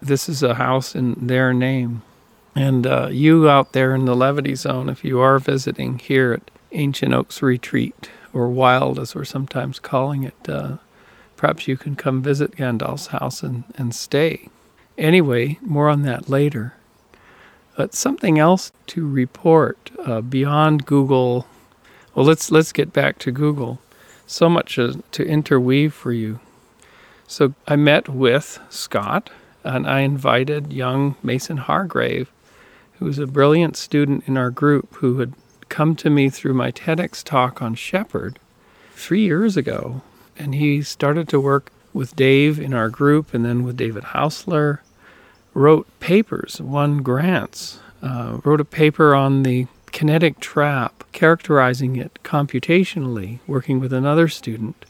this 0.00 0.28
is 0.28 0.42
a 0.42 0.54
house 0.54 0.94
in 0.94 1.14
their 1.26 1.52
name. 1.52 2.02
And 2.54 2.86
uh, 2.86 3.08
you 3.10 3.48
out 3.48 3.72
there 3.72 3.94
in 3.94 4.06
the 4.06 4.16
Levity 4.16 4.54
Zone, 4.54 4.88
if 4.88 5.04
you 5.04 5.20
are 5.20 5.38
visiting 5.38 5.98
here 5.98 6.32
at 6.32 6.50
Ancient 6.72 7.12
Oaks 7.12 7.42
Retreat, 7.42 8.10
or 8.32 8.48
Wild 8.48 8.98
as 8.98 9.14
we're 9.14 9.24
sometimes 9.24 9.78
calling 9.78 10.24
it, 10.24 10.48
uh, 10.48 10.76
perhaps 11.36 11.68
you 11.68 11.76
can 11.76 11.96
come 11.96 12.22
visit 12.22 12.56
Gandalf's 12.56 13.08
house 13.08 13.42
and, 13.42 13.64
and 13.76 13.94
stay. 13.94 14.48
Anyway, 14.98 15.58
more 15.62 15.88
on 15.88 16.02
that 16.02 16.28
later. 16.28 16.74
But 17.76 17.94
something 17.94 18.38
else 18.38 18.72
to 18.88 19.08
report 19.08 19.90
uh, 20.04 20.20
beyond 20.20 20.86
Google. 20.86 21.46
Well, 22.14 22.26
let's 22.26 22.50
let's 22.50 22.72
get 22.72 22.92
back 22.92 23.18
to 23.20 23.32
Google. 23.32 23.80
So 24.26 24.48
much 24.48 24.78
uh, 24.78 24.94
to 25.12 25.24
interweave 25.24 25.94
for 25.94 26.12
you. 26.12 26.40
So 27.30 27.54
I 27.68 27.76
met 27.76 28.08
with 28.08 28.58
Scott, 28.70 29.30
and 29.62 29.86
I 29.86 30.00
invited 30.00 30.72
young 30.72 31.14
Mason 31.22 31.58
Hargrave, 31.58 32.28
who 32.98 33.04
was 33.04 33.20
a 33.20 33.26
brilliant 33.28 33.76
student 33.76 34.24
in 34.26 34.36
our 34.36 34.50
group 34.50 34.96
who 34.96 35.20
had 35.20 35.34
come 35.68 35.94
to 35.94 36.10
me 36.10 36.28
through 36.28 36.54
my 36.54 36.72
TEDx 36.72 37.22
talk 37.22 37.62
on 37.62 37.76
Shepherd 37.76 38.40
three 38.94 39.20
years 39.20 39.56
ago. 39.56 40.02
And 40.36 40.56
he 40.56 40.82
started 40.82 41.28
to 41.28 41.38
work 41.38 41.70
with 41.92 42.16
Dave 42.16 42.58
in 42.58 42.74
our 42.74 42.88
group 42.88 43.32
and 43.32 43.44
then 43.44 43.62
with 43.62 43.76
David 43.76 44.06
Haussler, 44.06 44.80
wrote 45.54 45.86
papers, 46.00 46.60
won 46.60 47.00
grants, 47.00 47.78
uh, 48.02 48.40
wrote 48.42 48.60
a 48.60 48.64
paper 48.64 49.14
on 49.14 49.44
the 49.44 49.68
kinetic 49.92 50.40
trap, 50.40 51.04
characterizing 51.12 51.94
it 51.94 52.18
computationally, 52.24 53.38
working 53.46 53.78
with 53.78 53.92
another 53.92 54.26
student, 54.26 54.84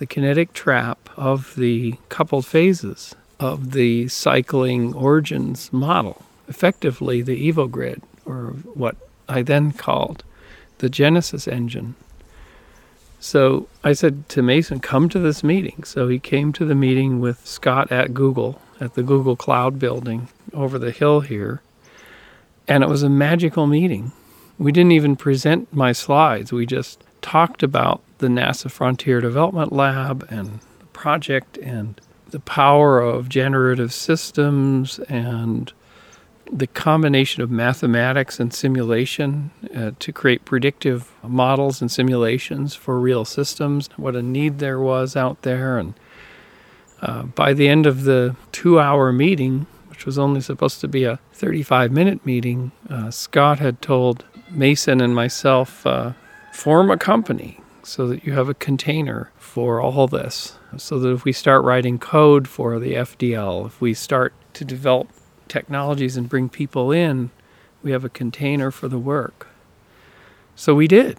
the 0.00 0.06
kinetic 0.06 0.54
trap 0.54 1.10
of 1.14 1.54
the 1.56 1.94
coupled 2.08 2.46
phases 2.46 3.14
of 3.38 3.72
the 3.72 4.08
cycling 4.08 4.94
origins 4.94 5.70
model, 5.74 6.24
effectively 6.48 7.20
the 7.20 7.52
EvoGrid, 7.52 8.00
or 8.24 8.54
what 8.72 8.96
I 9.28 9.42
then 9.42 9.72
called 9.72 10.24
the 10.78 10.88
Genesis 10.88 11.46
engine. 11.46 11.96
So 13.18 13.68
I 13.84 13.92
said 13.92 14.26
to 14.30 14.40
Mason, 14.40 14.80
come 14.80 15.10
to 15.10 15.18
this 15.18 15.44
meeting. 15.44 15.84
So 15.84 16.08
he 16.08 16.18
came 16.18 16.54
to 16.54 16.64
the 16.64 16.74
meeting 16.74 17.20
with 17.20 17.46
Scott 17.46 17.92
at 17.92 18.14
Google, 18.14 18.58
at 18.80 18.94
the 18.94 19.02
Google 19.02 19.36
Cloud 19.36 19.78
building 19.78 20.28
over 20.54 20.78
the 20.78 20.92
hill 20.92 21.20
here. 21.20 21.60
And 22.66 22.82
it 22.82 22.88
was 22.88 23.02
a 23.02 23.10
magical 23.10 23.66
meeting. 23.66 24.12
We 24.58 24.72
didn't 24.72 24.92
even 24.92 25.14
present 25.16 25.70
my 25.74 25.92
slides, 25.92 26.54
we 26.54 26.64
just 26.64 27.04
talked 27.20 27.62
about 27.62 28.00
the 28.20 28.28
NASA 28.28 28.70
Frontier 28.70 29.20
Development 29.20 29.72
Lab 29.72 30.26
and 30.30 30.60
the 30.78 30.86
project 30.92 31.56
and 31.58 32.00
the 32.30 32.40
power 32.40 33.00
of 33.00 33.28
generative 33.28 33.92
systems 33.92 34.98
and 35.08 35.72
the 36.52 36.66
combination 36.66 37.42
of 37.42 37.50
mathematics 37.50 38.38
and 38.38 38.52
simulation 38.52 39.50
uh, 39.74 39.92
to 39.98 40.12
create 40.12 40.44
predictive 40.44 41.10
models 41.22 41.80
and 41.80 41.90
simulations 41.90 42.74
for 42.74 43.00
real 43.00 43.24
systems, 43.24 43.88
what 43.96 44.14
a 44.16 44.22
need 44.22 44.58
there 44.58 44.78
was 44.78 45.16
out 45.16 45.40
there. 45.42 45.78
And 45.78 45.94
uh, 47.00 47.22
by 47.22 47.52
the 47.54 47.68
end 47.68 47.86
of 47.86 48.02
the 48.04 48.36
two 48.52 48.78
hour 48.78 49.12
meeting, 49.12 49.66
which 49.88 50.04
was 50.04 50.18
only 50.18 50.40
supposed 50.40 50.80
to 50.80 50.88
be 50.88 51.04
a 51.04 51.18
35 51.32 51.90
minute 51.90 52.26
meeting, 52.26 52.72
uh, 52.88 53.10
Scott 53.10 53.60
had 53.60 53.80
told 53.80 54.24
Mason 54.50 55.00
and 55.00 55.14
myself, 55.14 55.86
uh, 55.86 56.12
form 56.52 56.90
a 56.90 56.98
company 56.98 57.60
so 57.90 58.06
that 58.06 58.24
you 58.24 58.32
have 58.34 58.48
a 58.48 58.54
container 58.54 59.32
for 59.36 59.80
all 59.80 60.06
this. 60.06 60.56
So 60.76 61.00
that 61.00 61.10
if 61.10 61.24
we 61.24 61.32
start 61.32 61.64
writing 61.64 61.98
code 61.98 62.46
for 62.46 62.78
the 62.78 62.94
FDL, 62.94 63.66
if 63.66 63.80
we 63.80 63.94
start 63.94 64.32
to 64.54 64.64
develop 64.64 65.08
technologies 65.48 66.16
and 66.16 66.28
bring 66.28 66.48
people 66.48 66.92
in, 66.92 67.30
we 67.82 67.90
have 67.90 68.04
a 68.04 68.08
container 68.08 68.70
for 68.70 68.86
the 68.86 68.98
work. 68.98 69.48
So 70.54 70.72
we 70.72 70.86
did. 70.86 71.18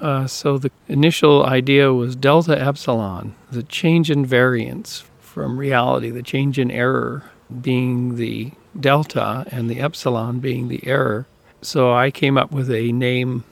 Uh, 0.00 0.28
so 0.28 0.58
the 0.58 0.70
initial 0.86 1.44
idea 1.44 1.92
was 1.92 2.14
delta 2.14 2.60
epsilon, 2.60 3.34
the 3.50 3.64
change 3.64 4.08
in 4.08 4.24
variance 4.24 5.04
from 5.18 5.58
reality, 5.58 6.10
the 6.10 6.22
change 6.22 6.56
in 6.56 6.70
error 6.70 7.24
being 7.60 8.14
the 8.14 8.52
delta 8.78 9.44
and 9.50 9.68
the 9.68 9.80
epsilon 9.80 10.38
being 10.38 10.68
the 10.68 10.86
error. 10.86 11.26
So 11.62 11.92
I 11.92 12.12
came 12.12 12.38
up 12.38 12.52
with 12.52 12.70
a 12.70 12.92
name 12.92 13.42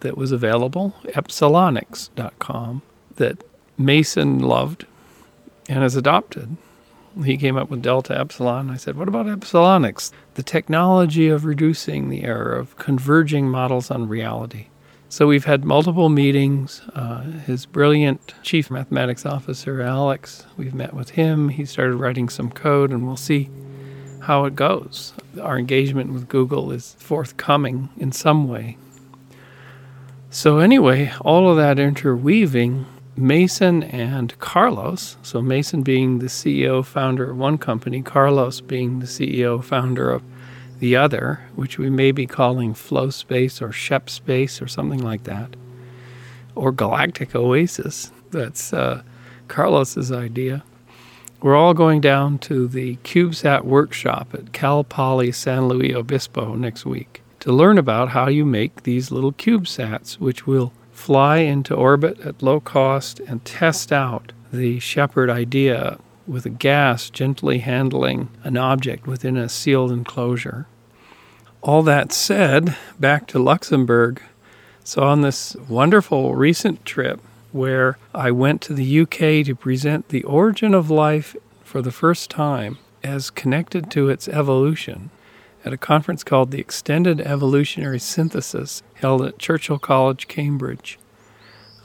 that 0.00 0.16
was 0.16 0.32
available, 0.32 0.94
epsilonics.com, 1.04 2.82
that 3.16 3.44
Mason 3.78 4.40
loved 4.40 4.86
and 5.68 5.82
has 5.82 5.96
adopted 5.96 6.56
he 7.24 7.36
came 7.36 7.56
up 7.56 7.70
with 7.70 7.82
delta 7.82 8.18
epsilon. 8.18 8.70
I 8.70 8.76
said, 8.76 8.96
What 8.96 9.08
about 9.08 9.26
epsilonics? 9.26 10.12
The 10.34 10.42
technology 10.42 11.28
of 11.28 11.44
reducing 11.44 12.08
the 12.08 12.24
error, 12.24 12.54
of 12.54 12.76
converging 12.78 13.48
models 13.48 13.90
on 13.90 14.08
reality. 14.08 14.66
So 15.08 15.26
we've 15.26 15.44
had 15.44 15.64
multiple 15.64 16.08
meetings. 16.08 16.82
Uh, 16.94 17.22
his 17.22 17.66
brilliant 17.66 18.34
chief 18.42 18.70
mathematics 18.70 19.26
officer, 19.26 19.82
Alex, 19.82 20.46
we've 20.56 20.74
met 20.74 20.94
with 20.94 21.10
him. 21.10 21.48
He 21.48 21.64
started 21.64 21.96
writing 21.96 22.28
some 22.28 22.50
code, 22.50 22.90
and 22.90 23.06
we'll 23.06 23.16
see 23.16 23.50
how 24.20 24.44
it 24.44 24.54
goes. 24.54 25.12
Our 25.40 25.58
engagement 25.58 26.12
with 26.12 26.28
Google 26.28 26.70
is 26.70 26.94
forthcoming 27.00 27.88
in 27.96 28.12
some 28.12 28.48
way. 28.48 28.76
So, 30.32 30.60
anyway, 30.60 31.12
all 31.22 31.50
of 31.50 31.56
that 31.56 31.80
interweaving 31.80 32.86
Mason 33.16 33.82
and 33.82 34.38
Carlos, 34.38 35.16
so 35.24 35.42
Mason 35.42 35.82
being 35.82 36.20
the 36.20 36.26
CEO 36.26 36.84
founder 36.84 37.32
of 37.32 37.36
one 37.36 37.58
company, 37.58 38.00
Carlos 38.00 38.60
being 38.60 39.00
the 39.00 39.06
CEO 39.06 39.62
founder 39.62 40.08
of 40.08 40.22
the 40.78 40.94
other, 40.94 41.40
which 41.56 41.78
we 41.78 41.90
may 41.90 42.12
be 42.12 42.28
calling 42.28 42.74
Flow 42.74 43.10
Space 43.10 43.60
or 43.60 43.72
Shep 43.72 44.08
Space 44.08 44.62
or 44.62 44.68
something 44.68 45.02
like 45.02 45.24
that, 45.24 45.56
or 46.54 46.70
Galactic 46.70 47.34
Oasis. 47.34 48.12
That's 48.30 48.72
uh, 48.72 49.02
Carlos's 49.48 50.12
idea. 50.12 50.62
We're 51.42 51.56
all 51.56 51.74
going 51.74 52.00
down 52.00 52.38
to 52.38 52.68
the 52.68 52.98
CubeSat 52.98 53.64
workshop 53.64 54.32
at 54.34 54.52
Cal 54.52 54.84
Poly 54.84 55.32
San 55.32 55.66
Luis 55.66 55.96
Obispo 55.96 56.54
next 56.54 56.86
week 56.86 57.20
to 57.40 57.52
learn 57.52 57.78
about 57.78 58.10
how 58.10 58.28
you 58.28 58.44
make 58.44 58.82
these 58.82 59.10
little 59.10 59.32
CubeSats, 59.32 60.14
which 60.14 60.46
will 60.46 60.72
fly 60.92 61.38
into 61.38 61.74
orbit 61.74 62.20
at 62.20 62.42
low 62.42 62.60
cost 62.60 63.20
and 63.20 63.44
test 63.44 63.90
out 63.90 64.32
the 64.52 64.78
Shepherd 64.78 65.30
idea 65.30 65.98
with 66.26 66.44
a 66.46 66.50
gas 66.50 67.10
gently 67.10 67.58
handling 67.58 68.28
an 68.44 68.56
object 68.56 69.06
within 69.06 69.36
a 69.36 69.48
sealed 69.48 69.90
enclosure. 69.90 70.66
All 71.62 71.82
that 71.82 72.12
said, 72.12 72.76
back 72.98 73.26
to 73.28 73.38
Luxembourg. 73.38 74.22
So, 74.84 75.02
on 75.02 75.22
this 75.22 75.56
wonderful 75.68 76.34
recent 76.34 76.84
trip 76.84 77.20
where 77.52 77.98
I 78.14 78.30
went 78.30 78.60
to 78.62 78.74
the 78.74 79.00
UK 79.00 79.44
to 79.46 79.54
present 79.54 80.08
the 80.08 80.22
origin 80.24 80.74
of 80.74 80.90
life 80.90 81.36
for 81.64 81.82
the 81.82 81.92
first 81.92 82.30
time 82.30 82.78
as 83.02 83.30
connected 83.30 83.90
to 83.92 84.08
its 84.08 84.28
evolution, 84.28 85.10
at 85.64 85.72
a 85.72 85.78
conference 85.78 86.24
called 86.24 86.50
the 86.50 86.60
Extended 86.60 87.20
Evolutionary 87.20 87.98
Synthesis 87.98 88.82
held 88.94 89.22
at 89.22 89.38
Churchill 89.38 89.78
College, 89.78 90.28
Cambridge. 90.28 90.98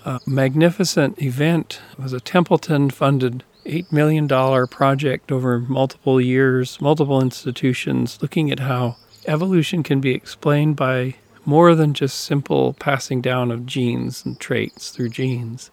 a 0.06 0.20
magnificent 0.26 1.22
event. 1.22 1.82
It 1.94 2.00
was 2.00 2.14
a 2.14 2.20
Templeton 2.20 2.92
funded 2.92 3.44
$8 3.66 3.92
million 3.92 4.28
project 4.68 5.32
over 5.32 5.60
multiple 5.60 6.22
years, 6.22 6.80
multiple 6.80 7.22
institutions, 7.22 8.20
looking 8.22 8.52
at 8.52 8.60
how 8.60 8.98
evolution 9.26 9.82
can 9.82 10.00
be 10.00 10.14
explained 10.14 10.76
by 10.76 11.16
more 11.44 11.74
than 11.76 11.94
just 11.94 12.22
simple 12.22 12.74
passing 12.74 13.22
down 13.22 13.52
of 13.52 13.66
genes 13.66 14.24
and 14.26 14.40
traits 14.40 14.92
through 14.92 15.10
genes. 15.10 15.72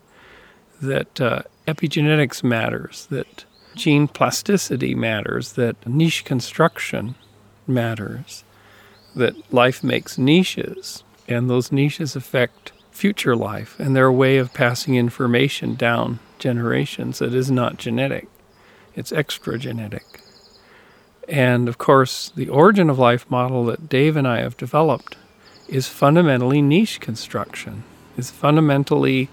That 0.81 1.21
uh, 1.21 1.43
epigenetics 1.69 2.43
matters, 2.43 3.07
that 3.11 3.45
gene 3.75 4.09
plasticity 4.09 4.95
matters, 4.95 5.53
that 5.53 5.87
niche 5.87 6.25
construction 6.25 7.15
matters, 7.67 8.45
that 9.15 9.53
life 9.53 9.83
makes 9.85 10.19
niches, 10.19 11.05
and 11.29 11.49
those 11.49 11.73
niches 11.73 12.17
affect 12.17 12.73
future 12.91 13.35
life 13.35 13.79
and 13.81 13.97
their 13.97 14.13
way 14.13 14.37
of 14.37 14.55
passing 14.55 14.97
information 14.97 15.75
down 15.75 16.19
generations 16.39 17.19
that 17.19 17.35
is 17.35 17.51
not 17.51 17.79
genetic, 17.79 18.29
it's 18.95 19.13
extra 19.13 19.59
genetic. 19.59 20.05
And 21.29 21.69
of 21.69 21.79
course, 21.79 22.33
the 22.35 22.49
origin 22.49 22.91
of 22.91 22.99
life 22.99 23.31
model 23.31 23.65
that 23.67 23.89
Dave 23.89 24.17
and 24.17 24.27
I 24.27 24.41
have 24.41 24.57
developed 24.57 25.17
is 25.69 25.89
fundamentally 25.89 26.61
niche 26.61 27.01
construction, 27.01 27.85
is 28.17 28.31
fundamentally 28.31 29.29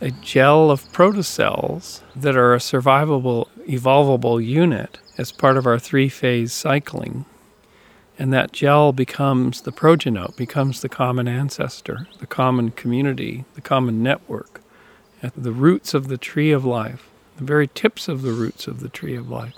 a 0.00 0.10
gel 0.10 0.70
of 0.70 0.84
protocells 0.92 2.02
that 2.14 2.36
are 2.36 2.54
a 2.54 2.58
survivable, 2.58 3.48
evolvable 3.66 4.44
unit 4.44 4.98
as 5.18 5.32
part 5.32 5.56
of 5.56 5.66
our 5.66 5.78
three 5.78 6.08
phase 6.08 6.52
cycling. 6.52 7.24
And 8.18 8.32
that 8.32 8.52
gel 8.52 8.92
becomes 8.92 9.60
the 9.60 9.70
progenote, 9.70 10.36
becomes 10.36 10.80
the 10.80 10.88
common 10.88 11.28
ancestor, 11.28 12.08
the 12.18 12.26
common 12.26 12.72
community, 12.72 13.44
the 13.54 13.60
common 13.60 14.02
network 14.02 14.60
at 15.22 15.32
the 15.36 15.52
roots 15.52 15.94
of 15.94 16.08
the 16.08 16.18
tree 16.18 16.50
of 16.50 16.64
life, 16.64 17.08
the 17.36 17.44
very 17.44 17.68
tips 17.68 18.08
of 18.08 18.22
the 18.22 18.32
roots 18.32 18.66
of 18.66 18.80
the 18.80 18.88
tree 18.88 19.14
of 19.14 19.30
life. 19.30 19.54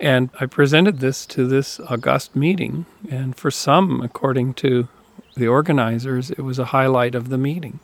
And 0.00 0.30
I 0.40 0.46
presented 0.46 0.98
this 0.98 1.26
to 1.26 1.46
this 1.46 1.78
august 1.80 2.34
meeting, 2.34 2.86
and 3.08 3.36
for 3.36 3.50
some, 3.50 4.00
according 4.00 4.54
to 4.54 4.88
the 5.36 5.46
organizers, 5.46 6.30
it 6.30 6.40
was 6.40 6.58
a 6.58 6.66
highlight 6.66 7.14
of 7.14 7.28
the 7.28 7.38
meeting. 7.38 7.80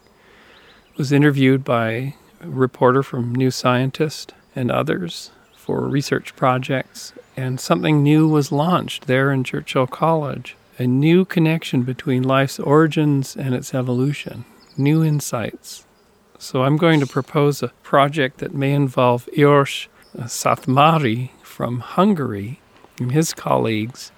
It 0.92 0.98
was 0.98 1.12
interviewed 1.12 1.62
by 1.62 2.14
a 2.40 2.48
reporter 2.48 3.02
from 3.02 3.34
New 3.34 3.50
Scientist 3.50 4.34
and 4.56 4.70
others 4.70 5.30
for 5.54 5.86
research 5.88 6.34
projects, 6.36 7.12
and 7.36 7.60
something 7.60 8.02
new 8.02 8.28
was 8.28 8.50
launched 8.50 9.06
there 9.06 9.30
in 9.30 9.44
Churchill 9.44 9.86
College 9.86 10.56
a 10.78 10.86
new 10.86 11.24
connection 11.24 11.82
between 11.82 12.22
life's 12.22 12.58
origins 12.58 13.34
and 13.34 13.54
its 13.54 13.72
evolution, 13.72 14.44
new 14.76 15.02
insights, 15.02 15.86
so 16.38 16.64
I'm 16.64 16.76
going 16.76 17.00
to 17.00 17.06
propose 17.06 17.62
a 17.62 17.68
project 17.82 18.38
that 18.38 18.54
may 18.54 18.72
involve 18.72 19.28
Eörs 19.36 19.88
Szathmáry 20.16 21.30
from 21.42 21.80
Hungary 21.80 22.60
and 22.98 23.12
his 23.12 23.32
colleagues 23.32 24.12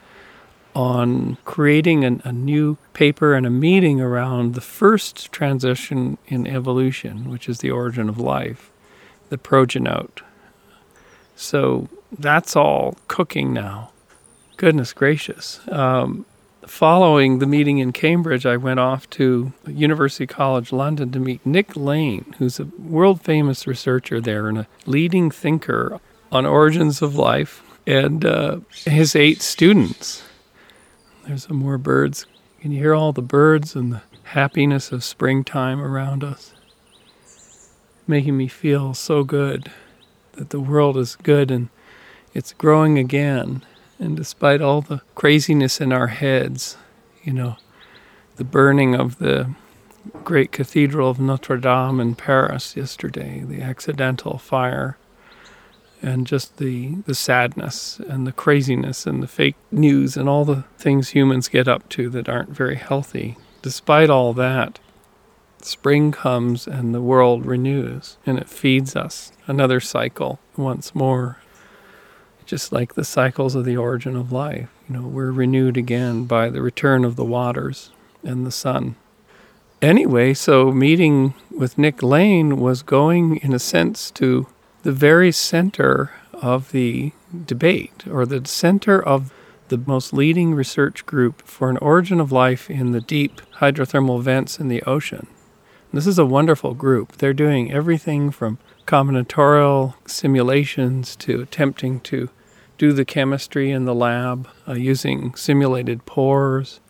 on 0.75 1.37
creating 1.45 2.05
an, 2.05 2.23
a 2.25 2.33
new 2.33 2.77
paper 2.93 3.35
and 3.35 3.47
a 3.47 3.51
meeting 3.51 4.01
around 4.01 4.55
the 4.55 4.61
first 4.61 5.31
transition 5.33 6.19
in 6.27 6.47
evolution, 6.47 7.31
which 7.31 7.49
is 7.49 7.59
the 7.59 7.71
origin 7.71 8.09
of 8.09 8.19
life, 8.19 8.71
the 9.29 9.39
progenote. 9.39 10.23
So 11.37 11.89
that's 12.17 12.57
all 12.57 12.97
cooking 13.09 13.53
now. 13.53 13.91
Goodness 14.57 14.93
gracious. 14.93 15.61
Um, 15.69 16.27
following 16.67 17.38
the 17.38 17.47
meeting 17.47 17.79
in 17.79 17.93
Cambridge, 17.93 18.47
I 18.47 18.57
went 18.57 18.81
off 18.81 19.09
to 19.11 19.53
University 19.67 20.27
College 20.27 20.73
London 20.73 21.11
to 21.12 21.21
meet 21.21 21.45
Nick 21.45 21.77
Lane, 21.77 22.35
who's 22.38 22.59
a 22.59 22.65
world 22.79 23.23
famous 23.23 23.67
researcher 23.67 24.21
there 24.21 24.49
and 24.49 24.59
a 24.59 24.67
leading 24.87 25.31
thinker 25.31 26.00
on 26.31 26.45
origins 26.45 27.00
of 27.00 27.15
life, 27.15 27.62
and 27.87 28.25
uh, 28.25 28.61
his 28.85 29.17
eight 29.17 29.41
students. 29.41 30.23
There's 31.27 31.45
some 31.45 31.57
more 31.57 31.79
birds. 31.79 32.26
Can 32.61 32.73
you 32.73 32.78
hear 32.78 32.95
all 32.95 33.13
the 33.13 33.23
birds 33.23 33.75
and 33.76 33.93
the 33.93 34.02
happiness 34.25 34.93
of 34.93 35.04
springtime 35.04 35.80
around 35.80 36.25
us? 36.25 36.52
Making 38.06 38.37
me 38.37 38.49
feel 38.49 38.95
so 38.95 39.25
good 39.25 39.71
that 40.32 40.50
the 40.50 40.61
world 40.61 40.97
is 40.97 41.17
good 41.17 41.50
and 41.50 41.69
it's 42.34 42.52
growing 42.52 42.99
again 42.99 43.64
and 43.99 44.17
despite 44.17 44.60
all 44.60 44.80
the 44.80 45.00
craziness 45.14 45.80
in 45.80 45.93
our 45.93 46.08
heads, 46.08 46.76
you 47.25 47.32
know, 47.32 47.56
the 48.36 48.45
burning 48.45 48.95
of 48.95 49.19
the 49.19 49.54
great 50.25 50.52
cathedral 50.52 51.10
of 51.10 51.19
Notre 51.19 51.56
Dame 51.56 52.00
in 52.00 52.14
Paris 52.14 52.76
yesterday, 52.76 53.43
the 53.45 53.60
accidental 53.60 54.38
fire, 54.38 54.97
and 56.00 56.26
just 56.26 56.58
the, 56.58 56.97
the 57.06 57.14
sadness 57.14 58.00
and 58.08 58.26
the 58.26 58.32
craziness 58.32 59.04
and 59.04 59.21
the 59.21 59.26
fake 59.26 59.56
news 59.73 60.17
and 60.17 60.28
all 60.28 60.45
the 60.45 60.64
things 60.78 61.10
humans 61.10 61.49
get 61.49 61.67
up 61.67 61.88
to 61.91 62.08
that 62.10 62.28
aren't 62.28 62.50
very 62.50 62.76
healthy. 62.76 63.36
Despite 63.62 64.08
all 64.08 64.32
that, 64.34 64.78
spring 65.60 66.12
comes 66.12 66.69
and 66.69 66.95
the 66.95 67.02
world 67.02 67.45
renews 67.45 68.17
and 68.25 68.38
it 68.38 68.49
feeds 68.49 68.95
us 68.95 69.32
another 69.49 69.80
cycle 69.80 70.38
once 70.56 70.95
more 70.95 71.38
just 72.49 72.73
like 72.73 72.95
the 72.95 73.04
cycles 73.04 73.54
of 73.54 73.67
the 73.67 73.76
origin 73.76 74.17
of 74.17 74.32
life. 74.32 74.71
You 74.89 74.97
know, 74.97 75.06
we're 75.06 75.30
renewed 75.30 75.76
again 75.76 76.25
by 76.25 76.49
the 76.49 76.63
return 76.63 77.04
of 77.04 77.15
the 77.15 77.25
waters 77.25 77.91
and 78.25 78.47
the 78.47 78.50
sun. 78.50 78.97
Anyway, 79.82 80.32
so 80.32 80.73
meeting 80.73 81.34
with 81.50 81.76
Nick 81.76 82.02
Lane 82.02 82.56
was 82.56 82.82
going, 82.82 83.37
in 83.37 83.52
a 83.52 83.58
sense, 83.58 84.11
to 84.13 84.47
the 84.82 84.93
very 84.93 85.30
center 85.30 86.11
of 86.32 86.73
the 86.73 87.13
debate, 87.45 88.04
or 88.11 88.25
the 88.25 88.45
center 88.47 89.00
of 89.00 89.30
the 89.69 89.76
most 89.76 90.15
leading 90.15 90.54
research 90.54 91.04
group 91.04 91.43
for 91.43 91.69
an 91.69 91.76
origin 91.78 92.19
of 92.19 92.32
life 92.32 92.71
in 92.71 92.93
the 92.93 93.02
deep 93.02 93.43
hydrothermal 93.56 94.23
vents 94.23 94.58
in 94.58 94.69
the 94.69 94.82
ocean. 94.84 95.26
This 95.93 96.06
is 96.06 96.19
a 96.19 96.25
wonderful 96.25 96.73
group. 96.73 97.19
They're 97.19 97.34
doing 97.34 97.71
everything 97.71 98.30
from 98.30 98.58
combinatorial 98.87 99.95
simulations 100.06 101.15
to 101.17 101.43
attempting 101.43 102.00
to 102.00 102.30
do 102.78 102.93
the 102.93 103.04
chemistry 103.04 103.71
in 103.71 103.84
the 103.84 103.95
lab 103.95 104.49
uh, 104.67 104.73
using 104.73 105.34
simulated 105.34 106.06
pores, 106.06 106.80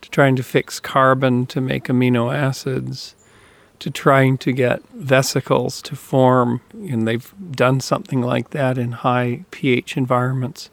to 0.00 0.10
trying 0.10 0.36
to 0.36 0.42
fix 0.42 0.78
carbon 0.78 1.46
to 1.46 1.60
make 1.60 1.84
amino 1.84 2.34
acids, 2.34 3.14
to 3.80 3.90
trying 3.90 4.38
to 4.38 4.52
get 4.52 4.82
vesicles 4.94 5.82
to 5.82 5.96
form. 5.96 6.60
And 6.72 7.06
they've 7.06 7.34
done 7.50 7.80
something 7.80 8.22
like 8.22 8.50
that 8.50 8.78
in 8.78 8.92
high 8.92 9.44
pH 9.50 9.96
environments, 9.96 10.70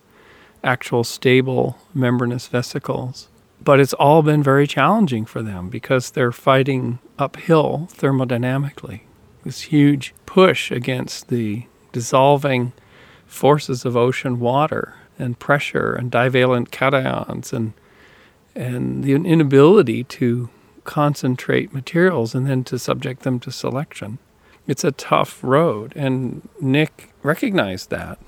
actual 0.64 1.04
stable 1.04 1.78
membranous 1.94 2.48
vesicles. 2.48 3.28
But 3.62 3.80
it's 3.80 3.94
all 3.94 4.22
been 4.22 4.44
very 4.44 4.68
challenging 4.68 5.26
for 5.26 5.42
them 5.42 5.70
because 5.70 6.12
they're 6.12 6.32
fighting 6.32 7.00
uphill 7.18 7.88
thermodynamically. 7.94 9.02
This 9.44 9.62
huge 9.62 10.14
push 10.26 10.72
against 10.72 11.30
the 11.30 11.66
dissolving 11.92 12.74
forces 13.34 13.84
of 13.84 13.98
ocean 13.98 14.40
water 14.40 14.96
and 15.18 15.40
pressure 15.40 15.94
and 15.94 16.12
divalent 16.12 16.72
cations 16.72 17.52
and 17.52 17.74
and 18.56 19.04
the 19.04 19.14
inability 19.14 20.04
to 20.04 20.50
concentrate 20.84 21.74
materials 21.74 22.36
and 22.36 22.46
then 22.46 22.64
to 22.64 22.78
subject 22.78 23.24
them 23.24 23.40
to 23.40 23.52
selection. 23.52 24.20
It's 24.68 24.84
a 24.84 24.92
tough 24.92 25.44
road, 25.44 25.94
and 25.96 26.48
Nick 26.62 27.12
recognized 27.24 27.90
that. 27.90 28.20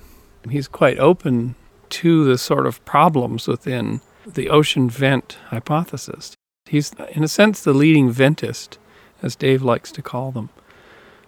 He's 0.49 0.67
quite 0.67 0.97
open 0.97 1.55
to 1.89 2.25
the 2.25 2.37
sort 2.37 2.65
of 2.65 2.83
problems 2.85 3.47
within 3.47 4.01
the 4.25 4.49
ocean 4.49 4.89
vent 4.89 5.37
hypothesis. 5.49 6.33
He's, 6.65 6.91
in 7.11 7.23
a 7.23 7.27
sense, 7.27 7.61
the 7.61 7.73
leading 7.73 8.09
ventist, 8.09 8.79
as 9.21 9.35
Dave 9.35 9.61
likes 9.61 9.91
to 9.91 10.01
call 10.01 10.31
them. 10.31 10.49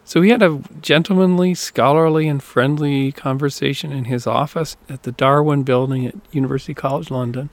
So 0.07 0.21
we 0.21 0.29
had 0.29 0.41
a 0.41 0.61
gentlemanly, 0.81 1.53
scholarly, 1.53 2.29
and 2.29 2.41
friendly 2.41 3.11
conversation 3.11 3.91
in 3.91 4.05
his 4.05 4.25
office 4.25 4.77
at 4.87 5.03
the 5.03 5.11
Darwin 5.11 5.63
Building 5.63 6.07
at 6.07 6.15
University 6.31 6.73
College 6.73 7.11
London, 7.11 7.49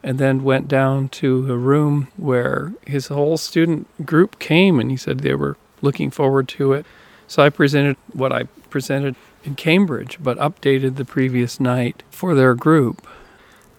and 0.00 0.16
then 0.16 0.44
went 0.44 0.68
down 0.68 1.08
to 1.08 1.52
a 1.52 1.56
room 1.56 2.06
where 2.16 2.74
his 2.86 3.08
whole 3.08 3.36
student 3.36 4.06
group 4.06 4.38
came, 4.38 4.78
and 4.78 4.88
he 4.92 4.96
said 4.96 5.18
they 5.18 5.34
were 5.34 5.56
looking 5.82 6.12
forward 6.12 6.46
to 6.50 6.74
it. 6.74 6.86
So 7.26 7.42
I 7.42 7.50
presented 7.50 7.96
what 8.12 8.32
I 8.32 8.44
presented 8.70 9.16
in 9.42 9.56
Cambridge, 9.56 10.16
but 10.22 10.38
updated 10.38 10.94
the 10.94 11.04
previous 11.04 11.58
night 11.58 12.04
for 12.08 12.36
their 12.36 12.54
group, 12.54 13.04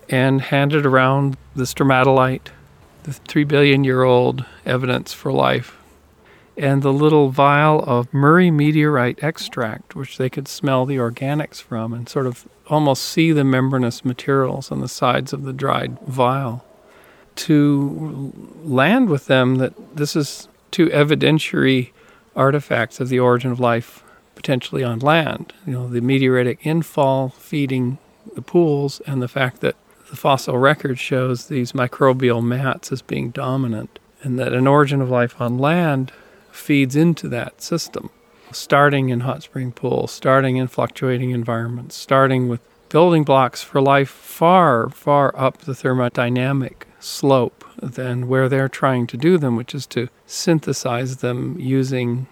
and 0.09 0.41
handed 0.41 0.85
around 0.85 1.37
the 1.55 1.63
stromatolite, 1.63 2.49
the 3.03 3.13
three 3.13 3.45
billion 3.45 3.85
year 3.85 4.03
old 4.03 4.43
evidence 4.65 5.13
for 5.13 5.31
life 5.31 5.77
and 6.57 6.81
the 6.81 6.93
little 6.93 7.29
vial 7.29 7.83
of 7.83 8.13
Murray 8.13 8.51
meteorite 8.51 9.23
extract, 9.23 9.95
which 9.95 10.17
they 10.17 10.29
could 10.29 10.47
smell 10.47 10.85
the 10.85 10.97
organics 10.97 11.61
from 11.61 11.93
and 11.93 12.07
sort 12.07 12.27
of 12.27 12.47
almost 12.67 13.03
see 13.03 13.31
the 13.31 13.43
membranous 13.43 14.05
materials 14.05 14.71
on 14.71 14.81
the 14.81 14.87
sides 14.87 15.33
of 15.33 15.43
the 15.43 15.53
dried 15.53 15.97
vial. 16.01 16.65
To 17.35 18.33
land 18.63 19.09
with 19.09 19.27
them 19.27 19.55
that 19.55 19.95
this 19.95 20.15
is 20.15 20.49
two 20.69 20.87
evidentiary 20.87 21.91
artifacts 22.35 22.99
of 22.99 23.09
the 23.09 23.19
origin 23.19 23.51
of 23.51 23.59
life 23.59 24.03
potentially 24.35 24.83
on 24.83 24.99
land. 24.99 25.53
You 25.65 25.73
know, 25.73 25.87
the 25.87 26.01
meteoritic 26.01 26.59
infall 26.61 27.33
feeding 27.33 27.97
the 28.35 28.41
pools, 28.41 29.01
and 29.01 29.21
the 29.21 29.27
fact 29.27 29.61
that 29.61 29.75
the 30.09 30.15
fossil 30.15 30.57
record 30.57 30.99
shows 30.99 31.47
these 31.47 31.71
microbial 31.71 32.43
mats 32.43 32.91
as 32.91 33.01
being 33.01 33.31
dominant, 33.31 33.97
and 34.21 34.37
that 34.37 34.53
an 34.53 34.67
origin 34.67 35.01
of 35.01 35.09
life 35.09 35.39
on 35.41 35.57
land 35.57 36.11
feeds 36.51 36.95
into 36.95 37.27
that 37.29 37.61
system, 37.61 38.09
starting 38.51 39.09
in 39.09 39.21
hot 39.21 39.43
spring 39.43 39.71
pools, 39.71 40.11
starting 40.11 40.57
in 40.57 40.67
fluctuating 40.67 41.31
environments, 41.31 41.95
starting 41.95 42.47
with 42.47 42.61
building 42.89 43.23
blocks 43.23 43.63
for 43.63 43.81
life 43.81 44.09
far, 44.09 44.89
far 44.89 45.33
up 45.37 45.59
the 45.59 45.71
thermodynamic 45.71 46.83
slope 46.99 47.63
than 47.81 48.27
where 48.27 48.49
they're 48.49 48.69
trying 48.69 49.07
to 49.07 49.17
do 49.17 49.37
them, 49.37 49.55
which 49.55 49.73
is 49.73 49.87
to 49.87 50.09
synthesize 50.25 51.17
them 51.17 51.57
using 51.59 52.27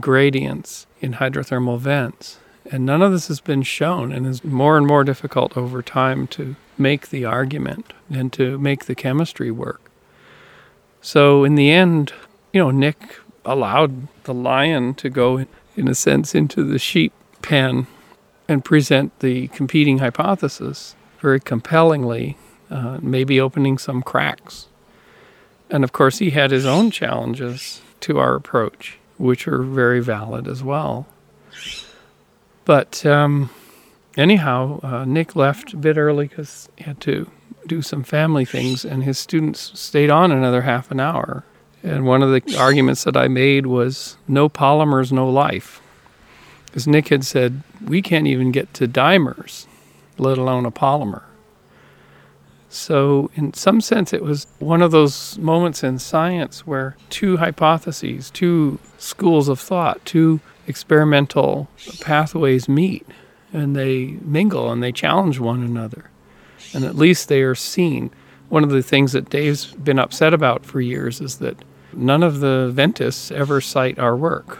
gradients 0.00 0.86
in 1.00 1.14
hydrothermal 1.14 1.78
vents. 1.78 2.38
And 2.70 2.86
none 2.86 3.02
of 3.02 3.10
this 3.10 3.28
has 3.28 3.40
been 3.40 3.62
shown 3.62 4.12
and 4.12 4.26
is 4.26 4.44
more 4.44 4.76
and 4.76 4.86
more 4.86 5.02
difficult 5.02 5.56
over 5.56 5.82
time 5.82 6.26
to 6.28 6.56
make 6.78 7.08
the 7.08 7.24
argument 7.24 7.92
and 8.10 8.32
to 8.34 8.58
make 8.58 8.84
the 8.84 8.94
chemistry 8.94 9.50
work. 9.50 9.90
So, 11.00 11.42
in 11.42 11.56
the 11.56 11.70
end, 11.70 12.12
you 12.52 12.60
know, 12.60 12.70
Nick 12.70 13.18
allowed 13.44 14.08
the 14.24 14.34
lion 14.34 14.94
to 14.94 15.10
go, 15.10 15.46
in 15.76 15.88
a 15.88 15.94
sense, 15.94 16.34
into 16.34 16.64
the 16.64 16.78
sheep 16.78 17.12
pen 17.40 17.86
and 18.48 18.64
present 18.64 19.18
the 19.20 19.48
competing 19.48 19.98
hypothesis 19.98 20.94
very 21.20 21.40
compellingly, 21.40 22.36
uh, 22.70 22.98
maybe 23.00 23.40
opening 23.40 23.78
some 23.78 24.02
cracks. 24.02 24.66
And 25.70 25.84
of 25.84 25.92
course, 25.92 26.18
he 26.18 26.30
had 26.30 26.50
his 26.50 26.66
own 26.66 26.90
challenges 26.90 27.80
to 28.00 28.18
our 28.18 28.34
approach, 28.34 28.98
which 29.18 29.48
are 29.48 29.62
very 29.62 30.00
valid 30.00 30.46
as 30.48 30.62
well. 30.62 31.06
But 32.64 33.04
um, 33.06 33.50
anyhow, 34.16 34.80
uh, 34.82 35.04
Nick 35.04 35.34
left 35.34 35.72
a 35.72 35.76
bit 35.76 35.96
early 35.96 36.28
because 36.28 36.68
he 36.76 36.84
had 36.84 37.00
to 37.02 37.30
do 37.66 37.80
some 37.80 38.02
family 38.02 38.44
things, 38.44 38.84
and 38.84 39.04
his 39.04 39.18
students 39.18 39.78
stayed 39.78 40.10
on 40.10 40.32
another 40.32 40.62
half 40.62 40.90
an 40.90 41.00
hour. 41.00 41.44
And 41.82 42.06
one 42.06 42.22
of 42.22 42.30
the 42.30 42.56
arguments 42.58 43.04
that 43.04 43.16
I 43.16 43.28
made 43.28 43.66
was 43.66 44.16
no 44.28 44.48
polymers, 44.48 45.10
no 45.10 45.28
life. 45.28 45.80
Because 46.66 46.86
Nick 46.86 47.08
had 47.08 47.24
said, 47.24 47.62
we 47.84 48.00
can't 48.00 48.26
even 48.26 48.52
get 48.52 48.72
to 48.74 48.88
dimers, 48.88 49.66
let 50.16 50.38
alone 50.38 50.64
a 50.64 50.70
polymer. 50.70 51.22
So, 52.68 53.30
in 53.34 53.52
some 53.52 53.82
sense, 53.82 54.14
it 54.14 54.22
was 54.22 54.46
one 54.58 54.80
of 54.80 54.92
those 54.92 55.36
moments 55.36 55.84
in 55.84 55.98
science 55.98 56.66
where 56.66 56.96
two 57.10 57.36
hypotheses, 57.36 58.30
two 58.30 58.78
schools 58.96 59.48
of 59.48 59.60
thought, 59.60 60.02
two 60.06 60.40
experimental 60.66 61.68
pathways 62.00 62.68
meet 62.70 63.06
and 63.52 63.76
they 63.76 64.16
mingle 64.22 64.72
and 64.72 64.82
they 64.82 64.92
challenge 64.92 65.38
one 65.38 65.62
another. 65.62 66.10
And 66.72 66.84
at 66.84 66.96
least 66.96 67.28
they 67.28 67.42
are 67.42 67.54
seen. 67.54 68.10
One 68.48 68.64
of 68.64 68.70
the 68.70 68.82
things 68.82 69.12
that 69.12 69.28
Dave's 69.28 69.66
been 69.66 69.98
upset 69.98 70.32
about 70.32 70.64
for 70.64 70.80
years 70.80 71.20
is 71.20 71.38
that 71.38 71.62
none 71.94 72.22
of 72.22 72.40
the 72.40 72.70
Ventists 72.72 73.30
ever 73.30 73.60
cite 73.60 73.98
our 73.98 74.16
work. 74.16 74.58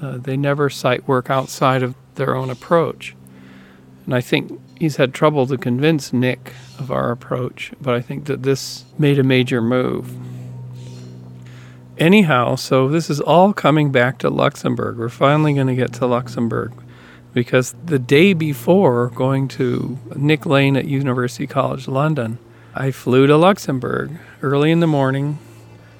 Uh, 0.00 0.18
they 0.18 0.36
never 0.36 0.70
cite 0.70 1.06
work 1.08 1.30
outside 1.30 1.82
of 1.82 1.94
their 2.14 2.36
own 2.36 2.50
approach. 2.50 3.14
And 4.04 4.14
I 4.14 4.20
think 4.20 4.60
he's 4.78 4.96
had 4.96 5.12
trouble 5.12 5.46
to 5.46 5.58
convince 5.58 6.12
Nick 6.12 6.52
of 6.78 6.90
our 6.90 7.10
approach, 7.10 7.72
but 7.80 7.94
I 7.94 8.00
think 8.00 8.26
that 8.26 8.42
this 8.42 8.84
made 8.98 9.18
a 9.18 9.24
major 9.24 9.60
move. 9.60 10.14
Anyhow, 11.98 12.54
so 12.54 12.88
this 12.88 13.10
is 13.10 13.20
all 13.20 13.52
coming 13.52 13.90
back 13.90 14.18
to 14.18 14.30
Luxembourg. 14.30 14.98
We're 14.98 15.08
finally 15.08 15.52
going 15.52 15.66
to 15.66 15.74
get 15.74 15.92
to 15.94 16.06
Luxembourg 16.06 16.72
because 17.34 17.74
the 17.84 17.98
day 17.98 18.32
before 18.32 19.08
going 19.08 19.48
to 19.48 19.98
Nick 20.16 20.46
Lane 20.46 20.76
at 20.76 20.86
University 20.86 21.46
College 21.46 21.88
London, 21.88 22.38
I 22.74 22.92
flew 22.92 23.26
to 23.26 23.36
Luxembourg 23.36 24.12
early 24.42 24.70
in 24.70 24.80
the 24.80 24.86
morning, 24.86 25.38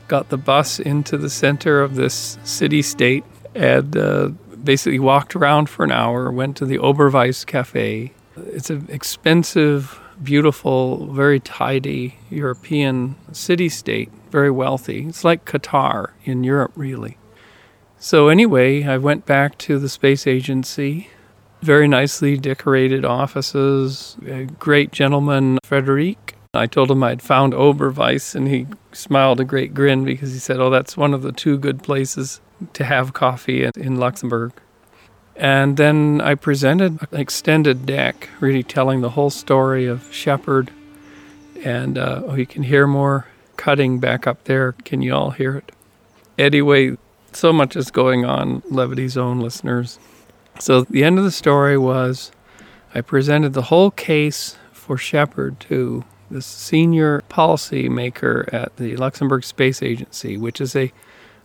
got 0.09 0.31
the 0.31 0.37
bus 0.37 0.81
into 0.81 1.17
the 1.17 1.31
center 1.31 1.83
of 1.83 1.95
this 1.95 2.39
city 2.45 2.83
state, 2.83 3.25
and 3.55 3.97
uh, 3.97 4.29
basically 4.63 4.99
walked 4.99 5.37
around 5.37 5.69
for 5.69 5.85
an 5.85 5.93
hour, 5.93 6.31
went 6.33 6.57
to 6.57 6.67
the 6.67 6.79
Oberweis 6.79 7.47
Cafe. 7.47 8.13
It's 8.37 8.71
an 8.71 8.87
expensive, 8.89 10.01
beautiful, 10.23 11.13
very 11.13 11.41
tidy 11.41 12.17
European 12.31 13.17
city 13.33 13.69
state 13.69 14.11
very 14.31 14.51
wealthy. 14.51 15.07
It's 15.07 15.25
like 15.25 15.45
Qatar 15.45 16.11
in 16.25 16.45
Europe, 16.45 16.73
really. 16.77 17.19
So, 17.99 18.29
anyway, 18.29 18.85
I 18.85 18.99
went 18.99 19.27
back 19.27 19.59
to 19.59 19.79
the 19.79 19.89
space 19.89 20.27
agency. 20.27 21.09
Very 21.61 21.89
nicely 21.89 22.37
decorated 22.37 23.05
offices. 23.05 24.17
A 24.27 24.45
great 24.45 24.93
gentleman, 24.93 25.59
Frederic. 25.65 26.37
I 26.55 26.67
told 26.67 26.91
him 26.91 27.03
I'd 27.03 27.23
found 27.23 27.53
Oberweis, 27.53 28.35
and 28.35 28.49
he 28.49 28.67
smiled 28.93 29.41
a 29.41 29.45
great 29.45 29.75
grin 29.75 30.05
because 30.05 30.33
he 30.33 30.39
said, 30.39 30.59
Oh, 30.61 30.71
that's 30.71 30.97
one 30.97 31.13
of 31.13 31.23
the 31.23 31.33
two 31.33 31.59
good 31.59 31.83
places 31.83 32.41
to 32.73 32.85
have 32.85 33.13
coffee 33.13 33.69
in 33.77 33.97
Luxembourg. 33.97 34.53
And 35.37 35.77
then 35.77 36.21
I 36.21 36.35
presented 36.35 37.01
an 37.13 37.21
extended 37.21 37.87
deck, 37.87 38.29
really 38.41 38.63
telling 38.63 39.03
the 39.03 39.11
whole 39.11 39.31
story 39.31 39.87
of 39.87 40.13
Shepherd. 40.13 40.73
And 41.65 41.97
uh, 41.97 42.23
oh, 42.27 42.35
you 42.35 42.47
can 42.47 42.65
hear 42.65 42.87
more 42.87 43.27
cutting 43.57 44.01
back 44.01 44.27
up 44.27 44.45
there. 44.45 44.73
Can 44.73 45.03
you 45.03 45.15
all 45.15 45.31
hear 45.31 45.57
it? 45.57 45.71
Anyway, 46.39 46.97
so 47.33 47.53
much 47.53 47.77
is 47.77 47.91
going 47.91 48.25
on, 48.25 48.63
Levity 48.71 49.07
Zone 49.09 49.41
listeners. 49.41 49.99
So 50.59 50.83
the 50.83 51.05
end 51.05 51.19
of 51.19 51.25
the 51.25 51.31
story 51.31 51.79
was 51.79 52.33
I 52.95 53.01
presented 53.01 53.53
the 53.53 53.63
whole 53.63 53.91
case 53.93 54.57
for 54.73 54.97
Shepherd 54.97 55.61
to 55.61 56.05
the 56.31 56.43
senior 56.43 57.23
policy 57.29 57.89
maker 57.89 58.49
at 58.53 58.77
the 58.77 58.97
Luxembourg 58.97 59.45
Space 59.45 59.83
Agency, 59.83 60.37
which 60.37 60.61
is 60.61 60.77
a, 60.77 60.93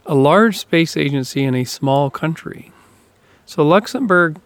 a 0.05 0.15
large 0.15 0.57
space 0.57 0.97
agency 0.97 1.43
in 1.43 1.55
a 1.55 1.63
small 1.63 2.09
country. 2.09 2.71
So 3.45 3.65
Luxembourg 3.65 4.39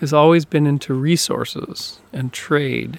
has 0.00 0.12
always 0.12 0.44
been 0.44 0.66
into 0.66 0.94
resources 0.94 2.00
and 2.12 2.32
trade. 2.32 2.98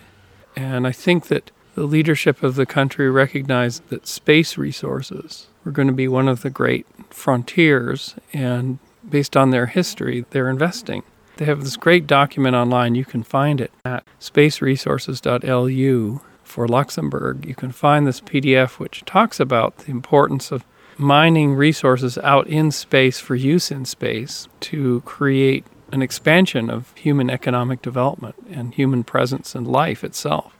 And 0.56 0.86
I 0.86 0.92
think 0.92 1.28
that 1.28 1.52
the 1.76 1.86
leadership 1.86 2.44
of 2.44 2.56
the 2.56 2.66
country 2.66 3.10
recognized 3.10 3.88
that 3.90 4.08
space 4.08 4.58
resources 4.58 5.48
were 5.64 5.72
going 5.72 5.88
to 5.88 5.94
be 5.94 6.08
one 6.08 6.28
of 6.28 6.42
the 6.42 6.50
great 6.50 6.86
frontiers, 7.10 8.16
and 8.34 8.80
based 9.08 9.38
on 9.38 9.52
their 9.52 9.68
history, 9.68 10.26
they're 10.32 10.50
investing. 10.50 11.04
They 11.38 11.46
have 11.46 11.64
this 11.64 11.78
great 11.78 12.06
document 12.06 12.56
online. 12.56 12.96
You 12.96 13.06
can 13.06 13.24
find 13.24 13.62
it 13.62 13.72
at 13.86 14.04
spaceresources.lu 14.20 16.22
for 16.50 16.68
Luxembourg. 16.68 17.46
You 17.46 17.56
can 17.56 17.72
find 17.72 18.06
this 18.06 18.22
PDF 18.22 18.80
which 18.80 19.06
talks 19.06 19.40
about 19.40 19.78
the 19.78 19.92
importance 19.92 20.52
of 20.52 20.66
mining 20.98 21.54
resources 21.54 22.18
out 22.18 22.48
in 22.48 22.72
space 22.72 23.20
for 23.20 23.36
use 23.36 23.72
in 23.72 23.86
space 23.86 24.48
to 24.60 25.02
create 25.02 25.66
an 25.92 26.02
expansion 26.02 26.70
of 26.70 26.94
human 26.96 27.30
economic 27.30 27.82
development 27.82 28.36
and 28.50 28.74
human 28.74 29.04
presence 29.04 29.56
and 29.56 29.68
life 29.68 30.04
itself. 30.04 30.56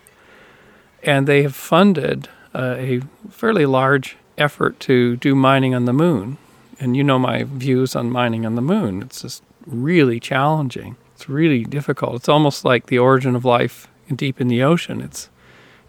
And 1.04 1.28
they 1.28 1.44
have 1.44 1.56
funded 1.56 2.30
uh, 2.54 2.76
a 2.78 3.02
fairly 3.30 3.66
large 3.66 4.18
effort 4.38 4.80
to 4.82 5.18
do 5.18 5.36
mining 5.36 5.76
on 5.76 5.86
the 5.86 5.94
moon. 5.94 6.38
And 6.80 6.96
you 6.96 7.04
know 7.04 7.20
my 7.20 7.44
views 7.44 7.96
on 7.96 8.10
mining 8.10 8.46
on 8.46 8.56
the 8.56 8.62
moon. 8.62 9.02
It's 9.02 9.22
just 9.22 9.44
really 9.66 10.20
challenging. 10.20 10.96
It's 11.16 11.28
really 11.28 11.64
difficult. 11.66 12.16
It's 12.16 12.30
almost 12.30 12.64
like 12.64 12.88
the 12.88 13.00
origin 13.00 13.36
of 13.36 13.44
life 13.44 13.88
deep 14.16 14.40
in 14.40 14.48
the 14.48 14.64
ocean. 14.64 15.02
It's 15.02 15.30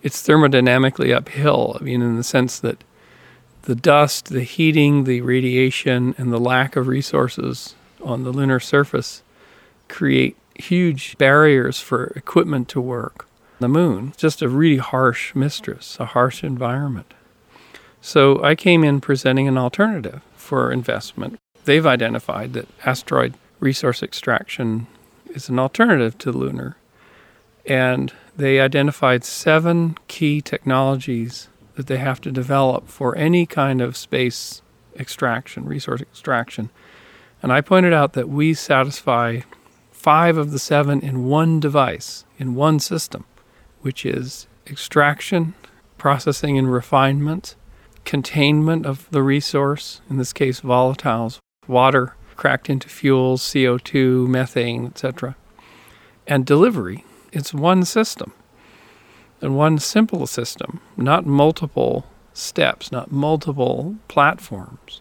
it's 0.03 0.27
thermodynamically 0.27 1.15
uphill. 1.15 1.77
I 1.81 1.85
mean, 1.85 2.03
in 2.03 2.17
the 2.17 2.25
sense 2.25 2.59
that 2.61 2.83
the 3.63 3.75
dust, 3.75 4.27
the 4.27 4.43
heating, 4.43 5.05
the 5.05 5.21
radiation, 5.21 6.15
and 6.17 6.33
the 6.33 6.41
lack 6.41 6.77
of 6.77 6.89
resources 6.89 7.75
on 8.03 8.25
the 8.25 8.31
lunar 8.31 8.61
surface 8.61 9.23
create 9.89 10.37
huge 10.55 11.19
barriers 11.19 11.81
for 11.81 12.07
equipment 12.17 12.69
to 12.69 12.81
work 12.81 13.27
the 13.59 13.69
moon. 13.69 14.13
Just 14.17 14.43
a 14.43 14.49
really 14.49 14.79
harsh 14.79 15.35
mistress, 15.35 15.99
a 16.01 16.07
harsh 16.07 16.43
environment. 16.43 17.13
So 18.01 18.43
I 18.43 18.55
came 18.55 18.83
in 18.83 19.01
presenting 19.01 19.47
an 19.47 19.59
alternative 19.59 20.23
for 20.37 20.73
investment. 20.73 21.39
They've 21.65 21.87
identified 21.87 22.55
that 22.55 22.69
asteroid 22.85 23.35
resource 23.59 24.03
extraction 24.03 24.87
is 25.27 25.51
an 25.51 25.59
alternative 25.59 26.17
to 26.19 26.33
lunar. 26.33 26.77
And 27.67 28.13
they 28.37 28.61
identified 28.61 29.25
seven 29.25 29.97
key 30.09 30.41
technologies 30.41 31.49
that 31.75 31.87
they 31.87 31.99
have 31.99 32.21
to 32.23 32.31
develop 32.31 32.89
for 32.89 33.17
any 33.17 33.47
kind 33.47 33.81
of 33.81 33.97
space 33.97 34.63
extraction, 34.99 35.65
resource 35.65 36.01
extraction. 36.01 36.71
And 37.43 37.53
I 37.53 37.61
pointed 37.61 37.93
out 37.93 38.13
that 38.15 38.29
we 38.29 38.55
satisfy 38.55 39.41
five 39.91 40.37
of 40.37 40.51
the 40.51 40.59
seven 40.59 41.01
in 41.01 41.27
one 41.27 41.61
device, 41.61 42.25
in 42.39 42.55
one 42.55 42.81
system 42.81 43.25
which 43.81 44.05
is 44.05 44.47
extraction, 44.67 45.55
processing 45.99 46.59
and 46.59 46.73
refinement, 46.73 47.57
containment 48.05 48.87
of 48.87 49.11
the 49.11 49.23
resource, 49.23 50.01
in 50.09 50.17
this 50.17 50.33
case, 50.33 50.61
volatiles, 50.61 51.39
water 51.67 52.15
cracked 52.37 52.71
into 52.71 52.89
fuels, 52.89 53.43
CO2, 53.43 54.27
methane, 54.27 54.87
etc., 54.87 55.37
and 56.27 56.47
delivery. 56.47 57.05
It's 57.33 57.55
one 57.55 57.85
system 57.85 58.33
and 59.41 59.57
one 59.57 59.79
simple 59.79 60.27
system, 60.27 60.81
not 60.97 61.27
multiple 61.27 62.07
steps, 62.33 62.93
not 62.93 63.11
multiple 63.11 63.97
platforms. 64.09 65.01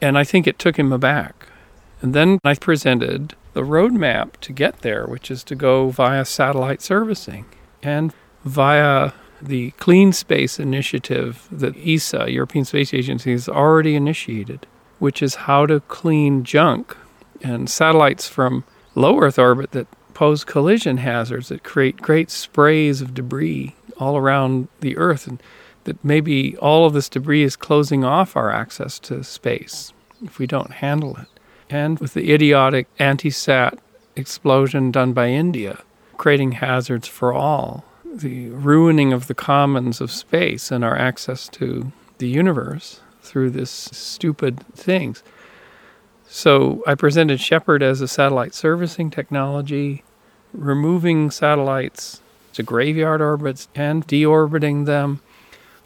And 0.00 0.16
I 0.16 0.24
think 0.24 0.46
it 0.46 0.58
took 0.58 0.78
him 0.78 0.92
aback. 0.92 1.46
And 2.00 2.14
then 2.14 2.38
I 2.44 2.54
presented 2.54 3.34
the 3.52 3.62
roadmap 3.62 4.36
to 4.40 4.52
get 4.52 4.80
there, 4.80 5.06
which 5.06 5.30
is 5.30 5.44
to 5.44 5.54
go 5.54 5.90
via 5.90 6.24
satellite 6.24 6.80
servicing 6.80 7.44
and 7.82 8.14
via 8.44 9.12
the 9.42 9.72
Clean 9.72 10.12
Space 10.12 10.58
Initiative 10.58 11.48
that 11.50 11.76
ESA, 11.76 12.30
European 12.30 12.64
Space 12.64 12.94
Agency, 12.94 13.32
has 13.32 13.48
already 13.48 13.96
initiated, 13.96 14.66
which 14.98 15.22
is 15.22 15.34
how 15.46 15.66
to 15.66 15.80
clean 15.80 16.44
junk 16.44 16.96
and 17.42 17.68
satellites 17.68 18.28
from 18.28 18.64
low 18.94 19.18
Earth 19.20 19.38
orbit 19.38 19.72
that 19.72 19.88
pose 20.20 20.44
collision 20.44 20.98
hazards 20.98 21.48
that 21.48 21.64
create 21.64 21.96
great 21.96 22.30
sprays 22.30 23.00
of 23.00 23.14
debris 23.14 23.74
all 23.96 24.18
around 24.18 24.68
the 24.80 24.94
Earth, 24.98 25.26
and 25.26 25.42
that 25.84 26.04
maybe 26.04 26.54
all 26.58 26.84
of 26.84 26.92
this 26.92 27.08
debris 27.08 27.42
is 27.42 27.56
closing 27.56 28.04
off 28.04 28.36
our 28.36 28.50
access 28.50 28.98
to 28.98 29.24
space 29.24 29.94
if 30.22 30.38
we 30.38 30.46
don't 30.46 30.72
handle 30.72 31.16
it. 31.16 31.26
And 31.70 31.98
with 32.00 32.12
the 32.12 32.34
idiotic 32.34 32.86
anti 32.98 33.30
sat 33.30 33.78
explosion 34.14 34.90
done 34.90 35.14
by 35.14 35.28
India, 35.28 35.78
creating 36.18 36.52
hazards 36.52 37.08
for 37.08 37.32
all, 37.32 37.86
the 38.04 38.50
ruining 38.50 39.14
of 39.14 39.26
the 39.26 39.34
commons 39.34 40.02
of 40.02 40.10
space 40.10 40.70
and 40.70 40.84
our 40.84 40.98
access 40.98 41.48
to 41.48 41.92
the 42.18 42.28
universe 42.28 43.00
through 43.22 43.48
this 43.48 43.70
stupid 43.70 44.66
things. 44.74 45.22
So 46.26 46.84
I 46.86 46.94
presented 46.94 47.40
Shepherd 47.40 47.82
as 47.82 48.02
a 48.02 48.06
satellite 48.06 48.52
servicing 48.52 49.10
technology 49.10 50.04
removing 50.52 51.30
satellites 51.30 52.20
to 52.52 52.62
graveyard 52.62 53.20
orbits 53.20 53.68
and 53.74 54.06
deorbiting 54.06 54.86
them 54.86 55.20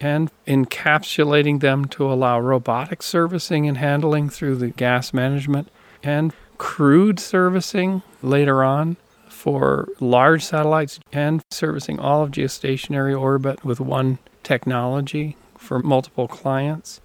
and 0.00 0.31
encapsulating 0.46 1.61
them 1.61 1.85
to 1.87 2.11
allow 2.11 2.38
robotic 2.38 3.03
servicing 3.03 3.66
and 3.68 3.79
handling 3.79 4.29
through 4.29 4.57
the 4.57 4.68
gas 4.68 5.12
management 5.12 5.68
and 6.03 6.33
crude 6.59 7.18
servicing 7.18 8.03
later 8.22 8.62
on 8.62 8.96
for 9.29 9.88
large 10.00 10.44
satellites 10.44 11.00
and 11.12 11.42
servicing 11.50 11.98
all 11.98 12.22
of 12.22 12.31
geostationary 12.31 13.18
orbit 13.18 13.64
with 13.64 13.81
one 13.81 14.18
technology 14.42 15.37
for 15.57 15.81
multiple 15.81 16.29
clients. 16.29 17.00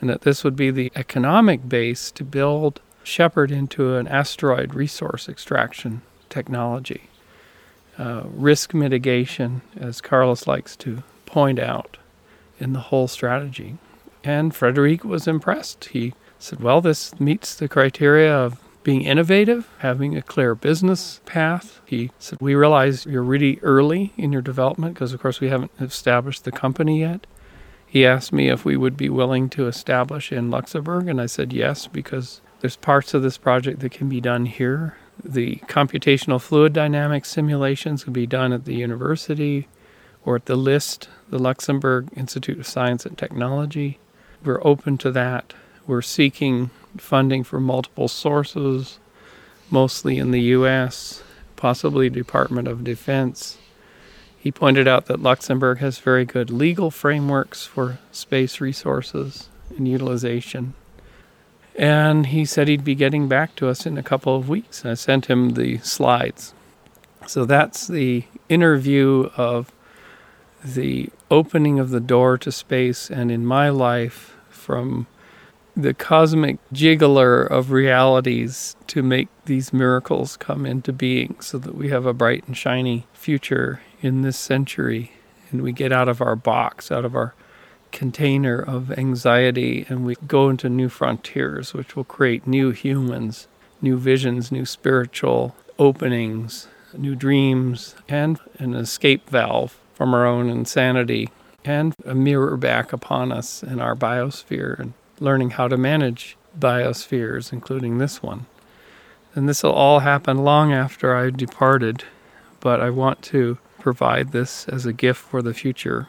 And 0.00 0.10
that 0.10 0.22
this 0.22 0.44
would 0.44 0.56
be 0.56 0.70
the 0.70 0.92
economic 0.94 1.68
base 1.68 2.10
to 2.12 2.24
build 2.24 2.80
Shepherd 3.02 3.50
into 3.50 3.96
an 3.96 4.08
asteroid 4.08 4.74
resource 4.74 5.28
extraction 5.28 6.02
technology. 6.34 7.02
Uh, 7.96 8.24
risk 8.24 8.74
mitigation, 8.74 9.62
as 9.76 10.00
Carlos 10.00 10.48
likes 10.48 10.74
to 10.74 11.04
point 11.26 11.60
out 11.60 11.96
in 12.58 12.72
the 12.72 12.80
whole 12.90 13.06
strategy. 13.06 13.78
And 14.24 14.54
Frederic 14.54 15.04
was 15.04 15.28
impressed. 15.28 15.86
He 15.86 16.12
said, 16.40 16.60
Well, 16.60 16.80
this 16.80 17.18
meets 17.20 17.54
the 17.54 17.68
criteria 17.68 18.34
of 18.34 18.58
being 18.82 19.02
innovative, 19.02 19.68
having 19.78 20.16
a 20.16 20.22
clear 20.22 20.54
business 20.56 21.20
path. 21.24 21.80
He 21.84 22.10
said, 22.18 22.38
We 22.40 22.56
realize 22.56 23.06
you're 23.06 23.22
really 23.22 23.60
early 23.62 24.12
in 24.16 24.32
your 24.32 24.42
development 24.42 24.94
because, 24.94 25.12
of 25.12 25.20
course, 25.20 25.40
we 25.40 25.48
haven't 25.50 25.70
established 25.80 26.44
the 26.44 26.52
company 26.52 27.00
yet. 27.00 27.26
He 27.86 28.04
asked 28.04 28.32
me 28.32 28.48
if 28.48 28.64
we 28.64 28.76
would 28.76 28.96
be 28.96 29.08
willing 29.08 29.48
to 29.50 29.68
establish 29.68 30.32
in 30.32 30.50
Luxembourg, 30.50 31.06
and 31.06 31.20
I 31.20 31.26
said 31.26 31.52
yes, 31.52 31.86
because 31.86 32.40
there's 32.60 32.74
parts 32.74 33.14
of 33.14 33.22
this 33.22 33.38
project 33.38 33.78
that 33.80 33.92
can 33.92 34.08
be 34.08 34.20
done 34.20 34.46
here 34.46 34.96
the 35.22 35.56
computational 35.66 36.40
fluid 36.40 36.72
dynamics 36.72 37.30
simulations 37.30 38.04
can 38.04 38.12
be 38.12 38.26
done 38.26 38.52
at 38.52 38.64
the 38.64 38.74
university 38.74 39.68
or 40.24 40.36
at 40.36 40.46
the 40.46 40.56
LIST, 40.56 41.08
the 41.28 41.38
Luxembourg 41.38 42.08
Institute 42.16 42.58
of 42.58 42.66
Science 42.66 43.04
and 43.04 43.16
Technology. 43.16 43.98
We're 44.44 44.64
open 44.64 44.98
to 44.98 45.10
that. 45.12 45.54
We're 45.86 46.02
seeking 46.02 46.70
funding 46.96 47.44
from 47.44 47.64
multiple 47.64 48.08
sources, 48.08 48.98
mostly 49.70 50.18
in 50.18 50.30
the 50.30 50.40
US, 50.40 51.22
possibly 51.56 52.08
Department 52.08 52.68
of 52.68 52.84
Defense. 52.84 53.58
He 54.38 54.52
pointed 54.52 54.86
out 54.86 55.06
that 55.06 55.22
Luxembourg 55.22 55.78
has 55.78 55.98
very 55.98 56.24
good 56.24 56.50
legal 56.50 56.90
frameworks 56.90 57.64
for 57.64 57.98
space 58.12 58.60
resources 58.60 59.48
and 59.76 59.88
utilization. 59.88 60.74
And 61.76 62.26
he 62.26 62.44
said 62.44 62.68
he'd 62.68 62.84
be 62.84 62.94
getting 62.94 63.28
back 63.28 63.56
to 63.56 63.68
us 63.68 63.84
in 63.84 63.98
a 63.98 64.02
couple 64.02 64.36
of 64.36 64.48
weeks. 64.48 64.84
I 64.84 64.94
sent 64.94 65.26
him 65.26 65.50
the 65.50 65.78
slides. 65.78 66.54
So 67.26 67.44
that's 67.44 67.88
the 67.88 68.24
interview 68.48 69.30
of 69.36 69.72
the 70.64 71.08
opening 71.30 71.78
of 71.78 71.90
the 71.90 72.00
door 72.00 72.38
to 72.38 72.52
space 72.52 73.10
and 73.10 73.30
in 73.30 73.44
my 73.44 73.70
life 73.70 74.36
from 74.48 75.06
the 75.76 75.92
cosmic 75.92 76.58
jiggler 76.72 77.44
of 77.50 77.72
realities 77.72 78.76
to 78.86 79.02
make 79.02 79.28
these 79.46 79.72
miracles 79.72 80.36
come 80.36 80.64
into 80.64 80.92
being 80.92 81.36
so 81.40 81.58
that 81.58 81.74
we 81.74 81.88
have 81.88 82.06
a 82.06 82.12
bright 82.12 82.46
and 82.46 82.56
shiny 82.56 83.06
future 83.12 83.80
in 84.00 84.22
this 84.22 84.38
century 84.38 85.12
and 85.50 85.62
we 85.62 85.72
get 85.72 85.92
out 85.92 86.08
of 86.08 86.20
our 86.20 86.36
box, 86.36 86.92
out 86.92 87.04
of 87.04 87.16
our 87.16 87.34
container 87.94 88.60
of 88.60 88.90
anxiety 88.98 89.86
and 89.88 90.04
we 90.04 90.16
go 90.26 90.50
into 90.50 90.68
new 90.68 90.88
frontiers, 90.88 91.72
which 91.72 91.96
will 91.96 92.04
create 92.04 92.46
new 92.46 92.72
humans, 92.72 93.46
new 93.80 93.96
visions, 93.96 94.52
new 94.52 94.66
spiritual 94.66 95.54
openings, 95.78 96.68
new 96.92 97.14
dreams, 97.14 97.94
and 98.08 98.38
an 98.58 98.74
escape 98.74 99.30
valve 99.30 99.78
from 99.94 100.12
our 100.12 100.26
own 100.26 100.50
insanity, 100.50 101.30
and 101.64 101.94
a 102.04 102.14
mirror 102.14 102.56
back 102.56 102.92
upon 102.92 103.32
us 103.32 103.62
in 103.62 103.80
our 103.80 103.94
biosphere 103.94 104.78
and 104.78 104.92
learning 105.20 105.50
how 105.50 105.68
to 105.68 105.76
manage 105.76 106.36
biospheres, 106.58 107.52
including 107.52 107.98
this 107.98 108.22
one. 108.22 108.46
And 109.34 109.48
this 109.48 109.62
will 109.62 109.72
all 109.72 110.00
happen 110.00 110.38
long 110.38 110.72
after 110.72 111.16
I 111.16 111.30
departed, 111.30 112.04
but 112.60 112.80
I 112.80 112.90
want 112.90 113.22
to 113.22 113.58
provide 113.78 114.32
this 114.32 114.68
as 114.68 114.84
a 114.84 114.92
gift 114.92 115.20
for 115.20 115.42
the 115.42 115.54
future 115.54 116.08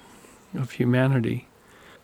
of 0.53 0.71
humanity. 0.71 1.47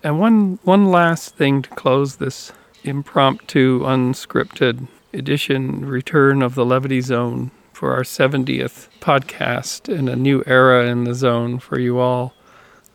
And 0.03 0.19
one 0.19 0.57
one 0.63 0.85
last 0.85 1.35
thing 1.35 1.61
to 1.61 1.69
close 1.69 2.15
this 2.15 2.51
impromptu, 2.83 3.81
unscripted 3.81 4.87
edition 5.13 5.85
return 5.85 6.41
of 6.41 6.55
the 6.55 6.65
Levity 6.65 7.01
Zone 7.01 7.51
for 7.71 7.93
our 7.93 8.01
70th 8.01 8.87
podcast 8.99 9.93
and 9.93 10.09
a 10.09 10.15
new 10.15 10.43
era 10.47 10.87
in 10.87 11.03
the 11.03 11.13
zone 11.13 11.59
for 11.59 11.79
you 11.79 11.99
all. 11.99 12.33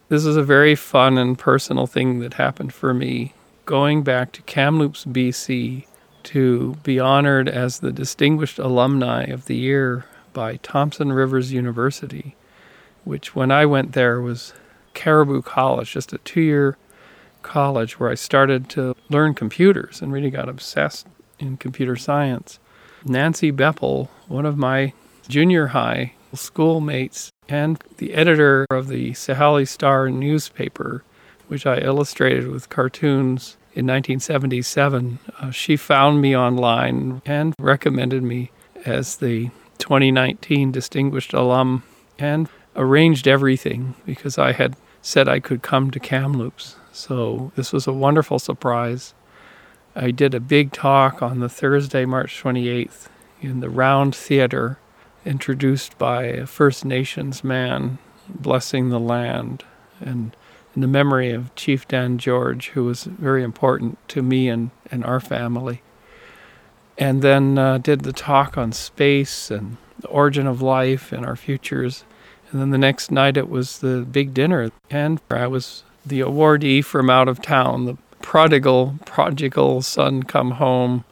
This 0.08 0.24
is 0.24 0.36
a 0.36 0.42
very 0.42 0.74
fun 0.74 1.16
and 1.18 1.38
personal 1.38 1.86
thing 1.86 2.18
that 2.20 2.34
happened 2.34 2.72
for 2.72 2.92
me 2.92 3.34
going 3.66 4.02
back 4.02 4.32
to 4.32 4.42
Kamloops, 4.42 5.04
BC 5.04 5.86
to 6.24 6.76
be 6.82 6.98
honored 6.98 7.48
as 7.48 7.78
the 7.78 7.92
distinguished 7.92 8.58
alumni 8.58 9.24
of 9.24 9.46
the 9.46 9.56
year 9.56 10.06
by 10.32 10.56
Thompson 10.56 11.12
Rivers 11.12 11.52
University, 11.52 12.34
which 13.04 13.36
when 13.36 13.52
I 13.52 13.64
went 13.64 13.92
there 13.92 14.20
was 14.20 14.54
Cariboo 14.94 15.42
College, 15.42 15.92
just 15.92 16.12
a 16.12 16.18
two 16.18 16.40
year 16.40 16.76
college 17.46 17.98
where 17.98 18.10
I 18.10 18.14
started 18.14 18.68
to 18.70 18.94
learn 19.08 19.34
computers 19.34 20.02
and 20.02 20.12
really 20.12 20.30
got 20.30 20.48
obsessed 20.48 21.06
in 21.38 21.56
computer 21.56 21.96
science. 21.96 22.58
Nancy 23.04 23.52
Beppel, 23.52 24.08
one 24.26 24.44
of 24.44 24.58
my 24.58 24.92
junior 25.28 25.68
high 25.68 26.12
schoolmates 26.34 27.30
and 27.48 27.82
the 27.98 28.14
editor 28.14 28.66
of 28.70 28.88
the 28.88 29.12
Sahali 29.12 29.66
Star 29.66 30.10
newspaper, 30.10 31.04
which 31.48 31.66
I 31.66 31.78
illustrated 31.78 32.48
with 32.48 32.68
cartoons 32.68 33.56
in 33.72 33.86
1977, 33.86 35.18
uh, 35.38 35.50
she 35.50 35.76
found 35.76 36.20
me 36.20 36.36
online 36.36 37.22
and 37.24 37.54
recommended 37.60 38.22
me 38.22 38.50
as 38.84 39.16
the 39.16 39.50
2019 39.78 40.72
Distinguished 40.72 41.32
Alum 41.32 41.82
and 42.18 42.48
arranged 42.74 43.28
everything 43.28 43.94
because 44.04 44.38
I 44.38 44.52
had 44.52 44.76
said 45.02 45.28
I 45.28 45.40
could 45.40 45.62
come 45.62 45.90
to 45.90 46.00
Kamloops. 46.00 46.76
So 46.96 47.52
this 47.56 47.74
was 47.74 47.86
a 47.86 47.92
wonderful 47.92 48.38
surprise. 48.38 49.12
I 49.94 50.10
did 50.10 50.32
a 50.32 50.40
big 50.40 50.72
talk 50.72 51.20
on 51.20 51.40
the 51.40 51.48
Thursday, 51.48 52.06
March 52.06 52.42
28th, 52.42 53.08
in 53.42 53.60
the 53.60 53.68
Round 53.68 54.16
Theater, 54.16 54.78
introduced 55.22 55.98
by 55.98 56.24
a 56.24 56.46
First 56.46 56.86
Nations 56.86 57.44
man 57.44 57.98
blessing 58.30 58.88
the 58.88 58.98
land 58.98 59.62
and 60.00 60.34
in 60.74 60.80
the 60.80 60.88
memory 60.88 61.32
of 61.32 61.54
Chief 61.54 61.86
Dan 61.86 62.16
George, 62.16 62.68
who 62.68 62.84
was 62.84 63.04
very 63.04 63.42
important 63.42 63.98
to 64.08 64.22
me 64.22 64.48
and, 64.48 64.70
and 64.90 65.04
our 65.04 65.20
family. 65.20 65.82
And 66.96 67.20
then 67.20 67.58
uh, 67.58 67.76
did 67.76 68.00
the 68.00 68.12
talk 68.14 68.56
on 68.56 68.72
space 68.72 69.50
and 69.50 69.76
the 69.98 70.08
origin 70.08 70.46
of 70.46 70.62
life 70.62 71.12
and 71.12 71.26
our 71.26 71.36
futures. 71.36 72.04
And 72.50 72.58
then 72.58 72.70
the 72.70 72.78
next 72.78 73.10
night 73.10 73.36
it 73.36 73.50
was 73.50 73.80
the 73.80 74.00
big 74.00 74.32
dinner, 74.32 74.70
and 74.88 75.20
I 75.28 75.46
was 75.46 75.82
the 76.06 76.20
awardee 76.20 76.84
from 76.84 77.10
out 77.10 77.28
of 77.28 77.42
town, 77.42 77.84
the 77.84 77.96
prodigal, 78.22 78.94
prodigal 79.04 79.82
son 79.82 80.22
come 80.22 80.52
home. 80.52 81.04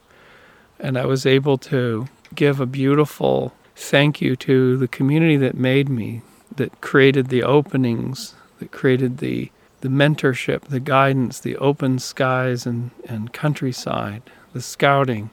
And 0.79 0.97
I 0.97 1.05
was 1.05 1.25
able 1.25 1.57
to 1.59 2.07
give 2.33 2.59
a 2.59 2.65
beautiful 2.65 3.53
thank 3.75 4.21
you 4.21 4.35
to 4.37 4.77
the 4.77 4.87
community 4.87 5.37
that 5.37 5.55
made 5.55 5.89
me, 5.89 6.21
that 6.55 6.81
created 6.81 7.27
the 7.27 7.43
openings, 7.43 8.35
that 8.59 8.71
created 8.71 9.17
the, 9.17 9.51
the 9.81 9.89
mentorship, 9.89 10.61
the 10.61 10.79
guidance, 10.79 11.39
the 11.39 11.57
open 11.57 11.99
skies 11.99 12.65
and, 12.65 12.91
and 13.07 13.33
countryside, 13.33 14.23
the 14.53 14.61
scouting, 14.61 15.29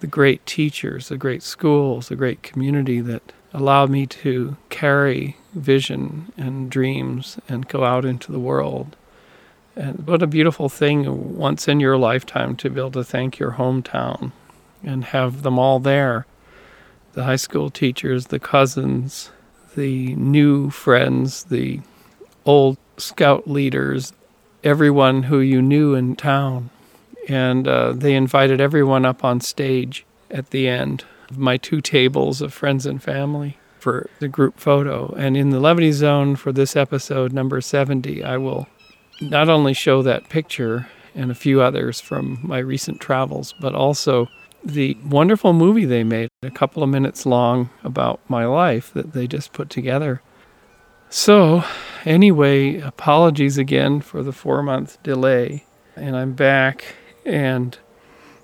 the 0.00 0.06
great 0.06 0.44
teachers, 0.46 1.08
the 1.08 1.16
great 1.16 1.42
schools, 1.42 2.08
the 2.08 2.16
great 2.16 2.42
community 2.42 3.00
that 3.00 3.32
allowed 3.52 3.90
me 3.90 4.06
to 4.06 4.56
carry 4.68 5.36
vision 5.52 6.32
and 6.36 6.70
dreams 6.70 7.38
and 7.48 7.68
go 7.68 7.84
out 7.84 8.04
into 8.04 8.32
the 8.32 8.38
world. 8.38 8.96
And 9.76 10.06
what 10.06 10.22
a 10.22 10.26
beautiful 10.26 10.68
thing 10.68 11.36
once 11.36 11.68
in 11.68 11.80
your 11.80 11.96
lifetime 11.96 12.56
to 12.56 12.70
be 12.70 12.80
able 12.80 12.90
to 12.92 13.04
thank 13.04 13.38
your 13.38 13.52
hometown 13.52 14.32
and 14.82 15.04
have 15.06 15.42
them 15.42 15.58
all 15.58 15.78
there 15.78 16.26
the 17.14 17.24
high 17.24 17.36
school 17.36 17.68
teachers, 17.68 18.26
the 18.26 18.38
cousins, 18.38 19.30
the 19.74 20.14
new 20.14 20.70
friends, 20.70 21.44
the 21.44 21.80
old 22.44 22.78
scout 22.96 23.48
leaders, 23.48 24.12
everyone 24.62 25.24
who 25.24 25.40
you 25.40 25.60
knew 25.60 25.94
in 25.94 26.14
town. 26.14 26.70
And 27.28 27.66
uh, 27.66 27.92
they 27.92 28.14
invited 28.14 28.60
everyone 28.60 29.04
up 29.04 29.24
on 29.24 29.40
stage 29.40 30.06
at 30.30 30.50
the 30.50 30.68
end 30.68 31.04
of 31.28 31.38
my 31.38 31.56
two 31.56 31.80
tables 31.80 32.40
of 32.40 32.54
friends 32.54 32.86
and 32.86 33.02
family 33.02 33.58
for 33.78 34.08
the 34.20 34.28
group 34.28 34.58
photo. 34.58 35.14
And 35.16 35.36
in 35.36 35.50
the 35.50 35.60
Levity 35.60 35.92
Zone 35.92 36.36
for 36.36 36.52
this 36.52 36.76
episode, 36.76 37.32
number 37.32 37.60
70, 37.60 38.22
I 38.24 38.36
will 38.36 38.68
not 39.20 39.48
only 39.48 39.74
show 39.74 40.02
that 40.02 40.28
picture 40.28 40.88
and 41.14 41.30
a 41.30 41.34
few 41.34 41.60
others 41.60 42.00
from 42.00 42.38
my 42.42 42.58
recent 42.58 43.00
travels, 43.00 43.54
but 43.60 43.74
also 43.74 44.28
the 44.64 44.96
wonderful 45.04 45.52
movie 45.52 45.84
they 45.84 46.04
made, 46.04 46.28
a 46.42 46.50
couple 46.50 46.82
of 46.82 46.88
minutes 46.88 47.26
long, 47.26 47.70
about 47.82 48.20
my 48.28 48.44
life 48.44 48.92
that 48.92 49.12
they 49.12 49.26
just 49.26 49.52
put 49.52 49.70
together. 49.70 50.20
So, 51.10 51.64
anyway, 52.04 52.80
apologies 52.80 53.56
again 53.56 54.00
for 54.00 54.22
the 54.22 54.32
four 54.32 54.62
month 54.62 55.02
delay. 55.02 55.64
And 55.96 56.16
I'm 56.16 56.34
back 56.34 56.96
and 57.24 57.76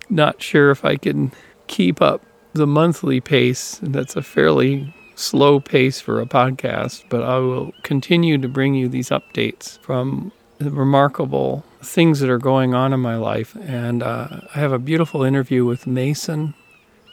not 0.09 0.43
sure 0.43 0.71
if 0.71 0.85
I 0.85 0.97
can 0.97 1.33
keep 1.67 2.01
up 2.01 2.23
the 2.53 2.67
monthly 2.67 3.21
pace. 3.21 3.79
That's 3.83 4.17
a 4.17 4.23
fairly 4.23 4.95
slow 5.15 5.61
pace 5.61 6.01
for 6.01 6.21
a 6.21 6.27
podcast, 6.27 7.05
but 7.09 7.23
I 7.23 7.39
will 7.39 7.73
continue 7.83 8.39
to 8.39 8.49
bring 8.49 8.75
you 8.75 8.89
these 8.89 9.11
updates 9.11 9.79
from 9.79 10.33
the 10.59 10.71
remarkable 10.71 11.65
things 11.83 12.21
that 12.21 12.31
are 12.31 12.39
going 12.39 12.75
on 12.75 12.93
in 12.93 13.01
my 13.01 13.17
life. 13.17 13.57
And 13.57 14.03
uh, 14.03 14.41
I 14.55 14.59
have 14.59 14.73
a 14.73 14.79
beautiful 14.79 15.23
interview 15.23 15.65
with 15.65 15.87
Mason 15.87 16.55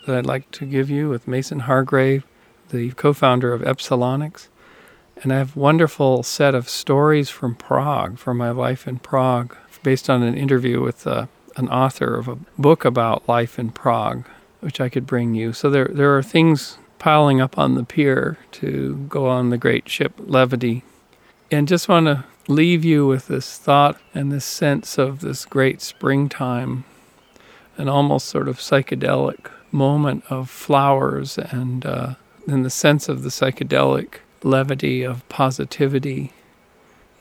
that 0.05 0.15
I'd 0.15 0.25
like 0.25 0.49
to 0.51 0.65
give 0.65 0.89
you 0.89 1.09
with 1.09 1.27
Mason 1.27 1.61
Hargrave, 1.61 2.25
the 2.69 2.91
co 2.91 3.13
founder 3.13 3.53
of 3.53 3.61
Epsilonics. 3.61 4.47
And 5.21 5.31
I 5.31 5.37
have 5.37 5.55
a 5.55 5.59
wonderful 5.59 6.23
set 6.23 6.55
of 6.55 6.67
stories 6.67 7.29
from 7.29 7.53
Prague, 7.55 8.17
from 8.17 8.37
my 8.37 8.49
life 8.49 8.87
in 8.87 8.97
Prague, 8.97 9.55
based 9.83 10.09
on 10.09 10.23
an 10.23 10.35
interview 10.35 10.81
with 10.81 11.05
uh, 11.05 11.27
an 11.57 11.69
author 11.69 12.15
of 12.15 12.27
a 12.27 12.37
book 12.57 12.85
about 12.85 13.27
life 13.27 13.59
in 13.59 13.69
Prague, 13.69 14.25
which 14.61 14.81
I 14.81 14.89
could 14.89 15.05
bring 15.05 15.35
you. 15.35 15.53
So 15.53 15.69
there, 15.69 15.89
there 15.91 16.17
are 16.17 16.23
things 16.23 16.77
piling 17.01 17.41
up 17.41 17.57
on 17.57 17.73
the 17.73 17.83
pier 17.83 18.37
to 18.51 19.07
go 19.09 19.25
on 19.25 19.49
the 19.49 19.57
great 19.57 19.89
ship 19.89 20.13
Levity. 20.19 20.83
And 21.49 21.67
just 21.67 21.89
want 21.89 22.05
to 22.05 22.25
leave 22.47 22.85
you 22.85 23.07
with 23.07 23.25
this 23.25 23.57
thought 23.57 23.99
and 24.13 24.31
this 24.31 24.45
sense 24.45 24.99
of 24.99 25.21
this 25.21 25.45
great 25.45 25.81
springtime, 25.81 26.83
an 27.75 27.89
almost 27.89 28.27
sort 28.27 28.47
of 28.47 28.59
psychedelic 28.59 29.49
moment 29.71 30.23
of 30.29 30.47
flowers 30.47 31.39
and 31.39 31.87
uh, 31.87 32.13
in 32.47 32.61
the 32.61 32.69
sense 32.69 33.09
of 33.09 33.23
the 33.23 33.29
psychedelic 33.29 34.19
levity 34.43 35.01
of 35.01 35.27
positivity. 35.27 36.31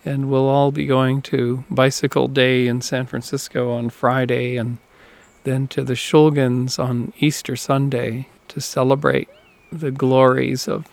And 0.04 0.30
we'll 0.30 0.48
all 0.48 0.72
be 0.72 0.84
going 0.84 1.22
to 1.22 1.64
Bicycle 1.70 2.28
Day 2.28 2.66
in 2.66 2.82
San 2.82 3.06
Francisco 3.06 3.72
on 3.72 3.88
Friday 3.88 4.58
and 4.58 4.76
then 5.44 5.68
to 5.68 5.82
the 5.82 5.94
Shulgins 5.94 6.78
on 6.78 7.14
Easter 7.18 7.56
Sunday 7.56 8.28
to 8.48 8.60
celebrate 8.60 9.30
the 9.70 9.90
glories 9.90 10.68
of 10.68 10.86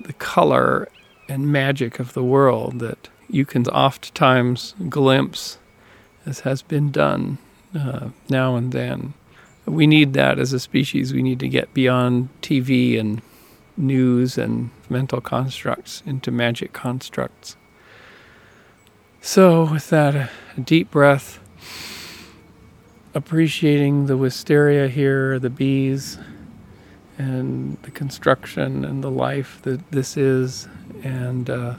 the 0.00 0.12
color 0.14 0.88
and 1.28 1.52
magic 1.52 2.00
of 2.00 2.12
the 2.12 2.24
world 2.24 2.80
that 2.80 3.08
you 3.28 3.44
can 3.44 3.66
oftentimes 3.68 4.74
glimpse, 4.88 5.58
as 6.26 6.40
has 6.40 6.62
been 6.62 6.90
done 6.90 7.38
uh, 7.78 8.08
now 8.28 8.56
and 8.56 8.72
then. 8.72 9.14
We 9.66 9.86
need 9.86 10.14
that 10.14 10.38
as 10.38 10.52
a 10.52 10.58
species. 10.58 11.12
We 11.12 11.22
need 11.22 11.38
to 11.40 11.48
get 11.48 11.72
beyond 11.72 12.28
TV 12.42 12.98
and 12.98 13.22
news 13.76 14.36
and 14.36 14.70
mental 14.88 15.20
constructs 15.20 16.02
into 16.04 16.30
magic 16.30 16.72
constructs. 16.72 17.56
So, 19.20 19.70
with 19.70 19.90
that, 19.90 20.14
a 20.14 20.30
deep 20.60 20.90
breath, 20.90 21.38
appreciating 23.14 24.06
the 24.06 24.16
wisteria 24.16 24.88
here, 24.88 25.38
the 25.38 25.50
bees, 25.50 26.18
and 27.20 27.76
the 27.82 27.90
construction 27.90 28.82
and 28.82 29.04
the 29.04 29.10
life 29.10 29.60
that 29.62 29.90
this 29.90 30.16
is, 30.16 30.66
and 31.02 31.50
uh, 31.50 31.74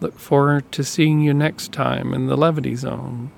look 0.00 0.18
forward 0.18 0.70
to 0.72 0.84
seeing 0.84 1.20
you 1.20 1.32
next 1.32 1.72
time 1.72 2.12
in 2.12 2.26
the 2.26 2.36
Levity 2.36 2.76
Zone. 2.76 3.30